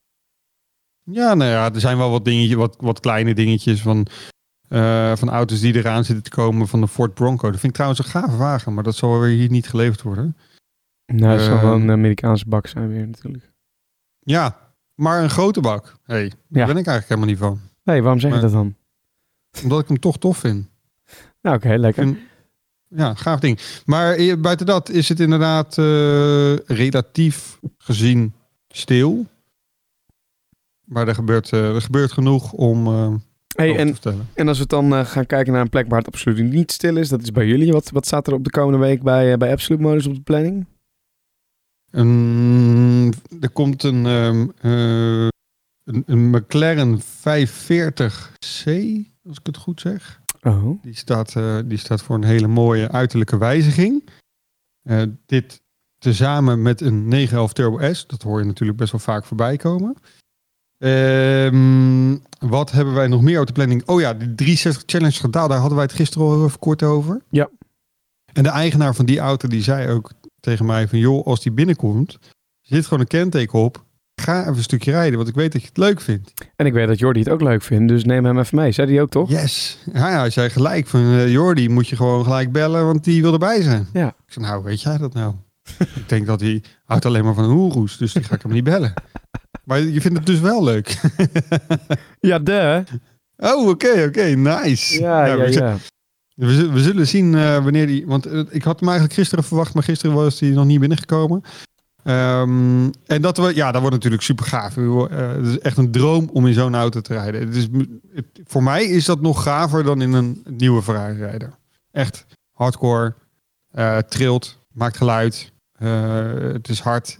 Ja, 1.03 1.33
nou 1.33 1.51
ja, 1.51 1.73
er 1.73 1.79
zijn 1.79 1.97
wel 1.97 2.11
wat 2.11 2.25
dingetjes, 2.25 2.55
wat, 2.55 2.75
wat 2.79 2.99
kleine 2.99 3.33
dingetjes 3.33 3.81
van, 3.81 4.07
eh, 4.71 5.15
van 5.15 5.29
auto's 5.29 5.59
die 5.59 5.75
eraan 5.75 6.03
zitten 6.03 6.23
te 6.23 6.29
komen 6.29 6.67
van 6.67 6.81
de 6.81 6.87
Ford 6.87 7.13
Bronco. 7.13 7.41
Dat 7.51 7.59
vind 7.59 7.63
ik 7.63 7.73
trouwens 7.73 7.99
een 7.99 8.09
gave 8.11 8.37
wagen, 8.37 8.73
maar 8.73 8.83
dat 8.83 8.95
zal 8.95 9.19
weer 9.19 9.37
hier 9.37 9.49
niet 9.49 9.67
geleverd 9.69 10.01
worden. 10.01 10.37
Nou, 11.05 11.31
het 11.33 11.41
zal 11.41 11.55
Ehm. 11.55 11.65
wel 11.65 11.73
een 11.75 11.91
Amerikaanse 11.91 12.47
bak 12.47 12.67
zijn 12.67 12.87
weer 12.87 13.07
natuurlijk. 13.07 13.51
Ja, 14.19 14.57
maar 14.95 15.23
een 15.23 15.29
grote 15.29 15.61
bak. 15.61 15.95
hey, 16.03 16.27
daar 16.29 16.37
Ja. 16.47 16.65
ben 16.65 16.77
ik 16.77 16.87
eigenlijk 16.87 17.07
helemaal 17.07 17.27
niet 17.29 17.37
van. 17.37 17.59
Nee, 17.83 18.01
waarom 18.01 18.19
zeg 18.19 18.33
je 18.33 18.39
dat 18.39 18.51
dan? 18.51 18.75
Omdat 19.63 19.81
ik 19.81 19.87
hem 19.87 19.99
toch 19.99 20.17
tof 20.17 20.37
vind. 20.37 20.67
Nou, 21.41 21.55
oké, 21.55 21.75
lekker. 21.75 22.03
Vind- 22.03 22.17
Ja, 22.95 23.13
gaaf 23.13 23.39
ding. 23.39 23.59
Maar 23.85 24.39
buiten 24.39 24.65
dat 24.65 24.89
is 24.89 25.09
het 25.09 25.19
inderdaad 25.19 25.77
eh, 25.77 26.55
relatief 26.55 27.59
gezien 27.77 28.33
stil. 28.67 29.25
Maar 30.85 31.07
er 31.07 31.15
gebeurt, 31.15 31.51
eh, 31.53 31.75
er 31.75 31.81
gebeurt 31.81 32.11
genoeg 32.11 32.51
om 32.51 32.87
Hey, 33.55 33.77
en, 33.77 33.95
en 34.33 34.47
als 34.47 34.59
we 34.59 34.67
dan 34.67 34.93
eh, 34.93 35.05
gaan 35.05 35.25
kijken 35.25 35.53
naar 35.53 35.61
een 35.61 35.69
plek 35.69 35.89
waar 35.89 35.99
het 35.99 36.07
absoluut 36.07 36.51
niet 36.51 36.71
stil 36.71 36.97
is, 36.97 37.09
dat 37.09 37.21
is 37.21 37.31
bij 37.31 37.47
jullie. 37.47 37.71
Wat, 37.71 37.89
wat 37.89 38.05
staat 38.05 38.27
er 38.27 38.33
op 38.33 38.43
de 38.43 38.49
komende 38.49 38.79
week 38.79 39.01
bij, 39.01 39.31
eh, 39.31 39.37
bij 39.37 39.51
Absolute 39.51 39.83
Modus 39.83 40.07
op 40.07 40.15
de 40.15 40.21
planning? 40.21 40.65
Een, 41.91 43.13
er 43.39 43.49
komt 43.49 43.83
een, 43.83 44.05
ehm, 44.05 44.47
eh, 44.61 45.27
een, 45.83 46.03
een 46.05 46.29
McLaren 46.29 46.99
540C, 47.01 48.65
als 49.27 49.37
ik 49.37 49.45
het 49.45 49.57
goed 49.57 49.81
zeg. 49.81 50.21
Oh. 50.41 50.81
Die 50.81 50.95
staat, 50.95 51.33
die 51.65 51.77
staat 51.77 52.01
voor 52.01 52.15
een 52.15 52.23
hele 52.23 52.47
mooie 52.47 52.91
uiterlijke 52.91 53.37
wijziging. 53.37 54.09
Dit 55.25 55.61
tezamen 55.97 56.61
met 56.61 56.81
een 56.81 57.07
911 57.07 57.53
Turbo 57.53 57.93
S. 57.93 58.07
Dat 58.07 58.21
hoor 58.21 58.39
je 58.39 58.45
natuurlijk 58.45 58.77
best 58.77 58.91
wel 58.91 59.01
vaak 59.01 59.25
voorbij 59.25 59.57
komen. 59.57 59.95
Ehm, 60.81 62.17
wat 62.39 62.71
hebben 62.71 62.93
wij 62.93 63.07
nog 63.07 63.21
meer 63.21 63.39
op 63.39 63.47
de 63.47 63.53
planning? 63.53 63.83
Oh 63.85 63.99
ja, 63.99 64.13
de 64.13 64.35
360 64.35 64.83
Challenge 64.85 65.19
gedaan. 65.19 65.49
Daar 65.49 65.57
hadden 65.57 65.75
wij 65.77 65.85
het 65.85 65.95
gisteren 65.95 66.27
al 66.27 66.45
even 66.45 66.59
kort 66.59 66.83
over. 66.83 67.21
Ja. 67.29 67.49
En 68.33 68.43
de 68.43 68.49
eigenaar 68.49 68.95
van 68.95 69.05
die 69.05 69.19
auto 69.19 69.47
die 69.47 69.63
zei 69.63 69.89
ook 69.91 70.11
tegen 70.39 70.65
mij 70.65 70.87
van... 70.87 70.99
joh, 70.99 71.25
als 71.25 71.41
die 71.41 71.51
binnenkomt, 71.51 72.17
zit 72.61 72.83
gewoon 72.83 72.99
een 72.99 73.07
kenteken 73.07 73.59
op. 73.59 73.83
Ga 74.15 74.41
even 74.41 74.55
een 74.55 74.63
stukje 74.63 74.91
rijden, 74.91 75.15
want 75.17 75.29
ik 75.29 75.35
weet 75.35 75.51
dat 75.51 75.61
je 75.61 75.67
het 75.67 75.77
leuk 75.77 76.01
vindt. 76.01 76.33
En 76.55 76.65
ik 76.65 76.73
weet 76.73 76.87
dat 76.87 76.99
Jordi 76.99 77.19
het 77.19 77.29
ook 77.29 77.41
leuk 77.41 77.61
vindt, 77.61 77.87
dus 77.87 78.03
neem 78.03 78.25
hem 78.25 78.39
even 78.39 78.57
mee. 78.57 78.71
Zei 78.71 78.87
die 78.87 79.01
ook 79.01 79.09
toch? 79.09 79.29
Yes. 79.29 79.79
Ja, 79.93 80.09
ja, 80.09 80.19
hij 80.19 80.29
zei 80.29 80.49
gelijk 80.49 80.87
van 80.87 81.01
eh, 81.01 81.31
Jordi, 81.31 81.69
moet 81.69 81.87
je 81.87 81.95
gewoon 81.95 82.23
gelijk 82.23 82.51
bellen, 82.51 82.85
want 82.85 83.03
die 83.03 83.21
wil 83.21 83.33
erbij 83.33 83.61
zijn. 83.61 83.87
Ja. 83.93 84.07
Ik 84.07 84.33
zei, 84.33 84.45
nou, 84.45 84.63
weet 84.63 84.81
jij 84.81 84.97
dat 84.97 85.13
nou? 85.13 85.33
ik 86.01 86.09
denk 86.09 86.25
dat 86.25 86.39
hij 86.39 86.63
houdt 86.85 87.05
alleen 87.05 87.23
maar 87.23 87.33
van 87.33 87.43
een 87.43 87.49
hoeroes, 87.49 87.97
dus 87.97 88.13
die 88.13 88.23
ga 88.23 88.35
ik 88.35 88.41
hem 88.41 88.51
niet 88.51 88.63
bellen. 88.63 88.93
Maar 89.63 89.79
je 89.81 90.01
vindt 90.01 90.17
het 90.17 90.25
dus 90.25 90.39
wel 90.39 90.63
leuk. 90.63 90.97
Ja, 92.19 92.39
de. 92.39 92.83
oh, 93.37 93.67
oké, 93.69 94.03
oké, 94.07 94.23
nice. 94.23 94.99
Ja, 95.01 95.25
ja, 95.25 95.37
we, 95.37 95.43
ja. 95.43 95.49
zullen- 96.35 96.73
We, 96.73 96.79
zullen- 96.81 97.07
zien 97.07 97.35
eh, 97.35 97.63
wanneer 97.63 97.87
die... 97.87 98.05
Want 98.07 98.25
eh, 98.25 98.39
ik 98.49 98.63
had 98.63 98.79
hem 98.79 98.89
eigenlijk 98.89 99.19
gisteren 99.19 99.43
verwacht, 99.43 99.73
maar 99.73 99.83
gisteren 99.83 100.15
was 100.15 100.39
hij 100.39 100.49
nog 100.49 100.65
niet 100.65 100.79
binnengekomen. 100.79 101.41
Ehm, 102.03 102.89
en 103.05 103.21
dat 103.21 103.37
we, 103.37 103.55
ja, 103.55 103.71
dat 103.71 103.81
wordt 103.81 103.95
natuurlijk 103.95 104.23
super 104.23 104.45
gaaf. 104.45 104.77
Eh, 104.77 105.07
het 105.31 105.45
is 105.45 105.59
echt 105.59 105.77
een 105.77 105.91
droom 105.91 106.29
om 106.33 106.47
in 106.47 106.53
zo'n 106.53 106.75
auto 106.75 107.01
te 107.01 107.13
rijden. 107.13 107.41
Het 107.47 107.55
is, 107.55 107.67
het- 108.15 108.41
voor 108.45 108.63
mij 108.63 108.83
is 108.85 109.05
dat 109.05 109.21
nog 109.21 109.43
gaver 109.43 109.83
dan 109.83 110.01
in 110.01 110.13
een 110.13 110.43
nieuwe 110.49 110.81
Ferrari 110.81 111.17
rijden. 111.17 111.53
Echt 111.91 112.25
hardcore, 112.51 113.13
trilt, 114.09 114.57
maakt 114.71 114.97
geluid. 114.97 115.51
het 116.53 116.69
is 116.69 116.79
hard. 116.79 117.17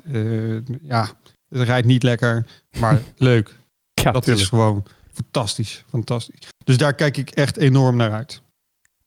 ja, 0.82 1.08
het 1.52 1.68
rijdt 1.68 1.88
niet 1.88 2.04
lekker, 2.04 2.46
maar 2.80 3.02
leuk. 3.18 3.60
Ja, 3.94 4.12
dat 4.12 4.28
is 4.28 4.48
gewoon 4.48 4.84
fantastisch, 5.14 5.84
fantastisch. 5.90 6.50
Dus 6.64 6.78
daar 6.78 6.94
kijk 6.94 7.18
ik 7.18 7.30
echt 7.30 7.58
enorm 7.58 7.96
naar 7.96 8.12
uit. 8.12 8.42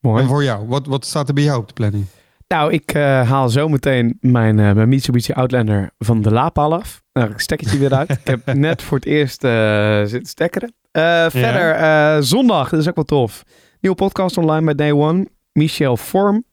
Mooi. 0.01 0.23
En 0.23 0.29
voor 0.29 0.45
jou, 0.45 0.67
wat, 0.67 0.87
wat 0.87 1.05
staat 1.05 1.29
er 1.29 1.35
bij 1.35 1.43
jou 1.43 1.61
op 1.61 1.69
de 1.69 1.75
planning? 1.75 2.07
Nou, 2.49 2.73
ik 2.73 2.95
eh, 2.95 3.29
haal 3.29 3.49
zometeen 3.49 4.19
mijn, 4.21 4.59
eh, 4.59 4.73
mijn 4.73 4.89
Mitsubishi 4.89 5.33
Outlander 5.33 5.91
van 5.99 6.23
de 6.23 6.31
laadpaal 6.31 6.75
af. 6.75 7.03
Nou, 7.13 7.31
ik 7.31 7.41
stek 7.41 7.61
het 7.61 7.71
hier 7.71 7.81
weer 7.81 7.95
uit. 7.95 8.11
ik 8.11 8.21
heb 8.25 8.55
net 8.55 8.83
voor 8.83 8.99
het 8.99 9.07
eerst 9.07 9.45
eh, 9.45 9.99
zitten 10.05 10.27
stekkeren. 10.27 10.75
Verder, 11.31 12.25
zondag, 12.25 12.69
dat 12.69 12.81
is 12.81 12.89
ook 12.89 12.95
wel 12.95 13.05
tof. 13.05 13.45
Nieuwe 13.81 13.97
podcast 13.97 14.39
online 14.39 14.65
bij 14.65 14.75
Day 14.75 14.93
One. 14.93 15.27
Michel 15.53 15.97
Vorm. 15.97 16.45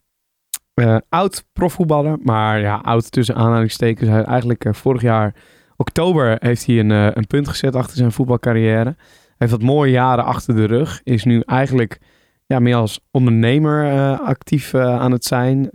Oud 1.09 1.43
profvoetballer, 1.53 2.17
maar 2.21 2.59
ja, 2.59 2.75
oud 2.75 3.11
tussen 3.11 3.35
aanhalingstekens. 3.35 4.09
Hij 4.09 4.23
eigenlijk 4.23 4.65
vorig 4.71 5.01
jaar 5.01 5.33
oktober 5.81 6.35
heeft 6.39 6.65
hij 6.65 6.79
een, 6.79 6.91
eh, 6.91 7.07
een 7.13 7.27
punt 7.27 7.47
gezet 7.47 7.75
achter 7.75 7.97
zijn 7.97 8.11
voetbalcarrière. 8.11 8.83
Hij 8.83 9.35
heeft 9.37 9.51
wat 9.51 9.61
mooie 9.61 9.91
jaren 9.91 10.25
achter 10.25 10.55
de 10.55 10.65
rug. 10.65 11.01
Is 11.03 11.23
nu 11.23 11.41
eigenlijk 11.45 11.99
ja, 12.45 12.59
meer 12.59 12.75
als 12.75 12.99
ondernemer 13.11 13.85
eh, 13.85 14.19
actief 14.19 14.73
eh, 14.73 14.99
aan 14.99 15.11
het 15.11 15.25
zijn. 15.25 15.69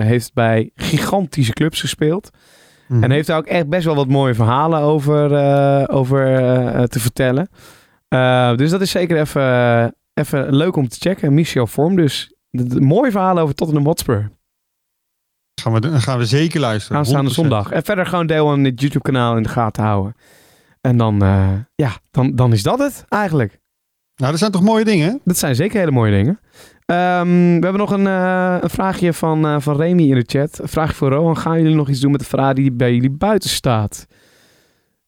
Heeft 0.00 0.34
bij 0.34 0.70
gigantische 0.74 1.52
clubs 1.52 1.80
gespeeld. 1.80 2.30
Mhm. 2.88 3.02
En 3.02 3.10
heeft 3.10 3.26
daar 3.26 3.38
ook 3.38 3.46
echt 3.46 3.68
best 3.68 3.84
wel 3.84 3.94
wat 3.94 4.08
mooie 4.08 4.34
verhalen 4.34 4.80
over, 4.80 5.30
over 5.90 6.26
te 6.88 7.00
vertellen. 7.00 7.48
Dus 8.56 8.70
dat 8.70 8.80
is 8.80 8.90
zeker 8.90 9.20
even, 9.20 9.94
even 10.14 10.54
leuk 10.56 10.76
om 10.76 10.88
te 10.88 10.96
checken. 11.00 11.34
Michel 11.34 11.66
Vorm 11.66 11.96
dus. 11.96 12.34
De, 12.50 12.64
de- 12.64 12.80
mooie 12.80 13.10
verhalen 13.10 13.42
over 13.42 13.54
Tottenham 13.54 13.86
Hotspur. 13.86 14.30
Gaan 15.62 15.72
we, 15.72 15.80
dan 15.80 16.00
gaan 16.00 16.18
we 16.18 16.24
zeker 16.24 16.60
luisteren. 16.60 16.98
Aanstaande 16.98 17.30
100%. 17.30 17.32
zondag. 17.34 17.70
En 17.70 17.84
verder 17.84 18.06
gewoon 18.06 18.26
deel 18.26 18.50
aan 18.50 18.62
dit 18.62 18.80
YouTube 18.80 19.04
kanaal 19.04 19.36
in 19.36 19.42
de 19.42 19.48
gaten 19.48 19.82
houden. 19.82 20.14
En 20.80 20.96
dan, 20.96 21.22
eh, 21.22 21.48
ja, 21.74 21.90
dan, 22.10 22.36
dan 22.36 22.52
is 22.52 22.62
dat 22.62 22.78
het 22.78 23.04
eigenlijk. 23.08 23.60
Nou, 24.16 24.30
dat 24.30 24.40
zijn 24.40 24.50
toch 24.52 24.62
mooie 24.62 24.84
dingen? 24.84 25.20
Dat 25.24 25.36
zijn 25.38 25.54
zeker 25.54 25.78
hele 25.78 25.90
mooie 25.90 26.12
dingen. 26.12 26.40
Ehm, 26.86 27.28
we 27.28 27.58
hebben 27.60 27.76
nog 27.76 27.90
een, 27.90 28.06
eh, 28.06 28.56
een 28.60 28.70
vraagje 28.70 29.12
van, 29.12 29.46
eh, 29.46 29.56
van 29.58 29.76
Remy 29.76 30.02
in 30.02 30.14
de 30.14 30.24
chat. 30.26 30.58
Een 30.58 30.68
vraagje 30.68 30.94
voor 30.94 31.10
Rohan. 31.10 31.36
Gaan 31.38 31.58
jullie 31.58 31.76
nog 31.76 31.88
iets 31.88 32.00
doen 32.00 32.10
met 32.10 32.20
de 32.20 32.26
Ferrari 32.26 32.62
die 32.62 32.72
bij 32.72 32.94
jullie 32.94 33.10
buiten 33.10 33.50
staat? 33.50 34.06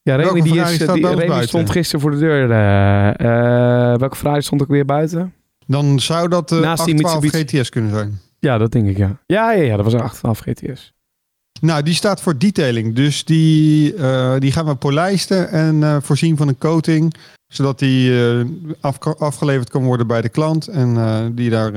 Ja, 0.03 0.17
Remy, 0.17 0.41
die 0.41 0.61
is, 0.61 0.79
die, 0.79 0.87
Remy 0.87 1.27
buiten? 1.27 1.49
stond 1.49 1.71
gisteren 1.71 2.01
voor 2.01 2.11
de 2.11 2.19
deur. 2.19 2.49
welke 3.99 4.17
Ferrari 4.17 4.43
stond 4.43 4.63
ook 4.63 4.69
weer 4.69 4.85
buiten? 4.85 5.35
Dan 5.67 6.01
zou 6.01 6.29
dat 6.29 6.49
de 6.49 6.55
Naast 6.55 6.85
die 6.85 6.95
812 6.95 7.23
Mitsubishi- 7.23 7.59
GTS 7.59 7.69
kunnen 7.69 7.91
zijn. 7.91 8.21
Ja, 8.47 8.59
dat 8.59 8.73
denk 8.73 8.89
ik, 8.89 8.97
ja. 8.97 9.19
Ja, 9.27 9.53
ja, 9.53 9.63
ja 9.63 9.77
dat 9.77 9.85
was 9.85 9.95
een 9.95 10.01
812 10.01 10.39
GTS. 10.39 10.93
Nou, 11.61 11.83
die 11.83 11.95
staat 11.95 12.21
voor 12.21 12.39
detailing. 12.39 12.95
Dus 12.95 13.25
die, 13.25 13.95
eh, 13.95 14.35
die 14.39 14.53
gaan 14.53 14.67
we 14.67 14.75
polijsten 14.75 15.51
en 15.51 15.83
eh, 15.83 15.97
voorzien 16.01 16.37
van 16.37 16.49
een 16.49 16.59
coating. 16.59 17.15
Zodat 17.47 17.79
die 17.79 18.29
eh, 18.29 18.45
afge- 18.81 19.17
afgeleverd 19.19 19.71
kan 19.71 19.85
worden 19.85 20.07
bij 20.07 20.21
de 20.21 20.29
klant. 20.29 20.69
En 20.69 21.33
die 21.35 21.51
daar 21.51 21.73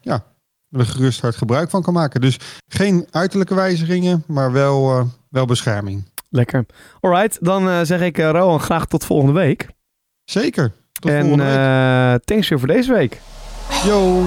ja, 0.00 0.24
er 0.70 0.86
gerust 0.86 1.20
hard 1.20 1.36
gebruik 1.36 1.70
van 1.70 1.82
kan 1.82 1.94
maken. 1.94 2.20
Dus 2.20 2.38
geen 2.68 3.06
uiterlijke 3.10 3.54
wijzigingen, 3.54 4.24
maar 4.26 4.52
wel, 4.52 5.08
wel 5.28 5.46
bescherming. 5.46 6.04
Lekker. 6.28 6.66
Alright, 7.00 7.38
dan 7.44 7.86
zeg 7.86 8.00
ik 8.00 8.16
Rowan 8.18 8.60
graag 8.60 8.86
tot 8.86 9.04
volgende 9.04 9.32
week. 9.32 9.68
Zeker. 10.24 10.72
Tot 10.92 11.10
en 11.10 11.20
volgende 11.20 11.44
week. 11.44 12.24
thanks 12.24 12.48
weer 12.48 12.58
voor 12.58 12.68
deze 12.68 12.92
week. 12.92 13.20
Yo. 13.84 14.24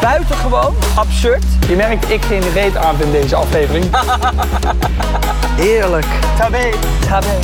Buitengewoon 0.00 0.74
absurd. 0.96 1.44
Je 1.68 1.76
merkt 1.76 2.10
ik 2.10 2.24
geen 2.24 2.52
reet 2.52 2.76
aan 2.76 3.00
in 3.00 3.10
deze 3.10 3.36
aflevering. 3.36 3.84
Eerlijk. 5.58 6.06
Tabé. 6.38 6.70
Tabé. 7.08 7.38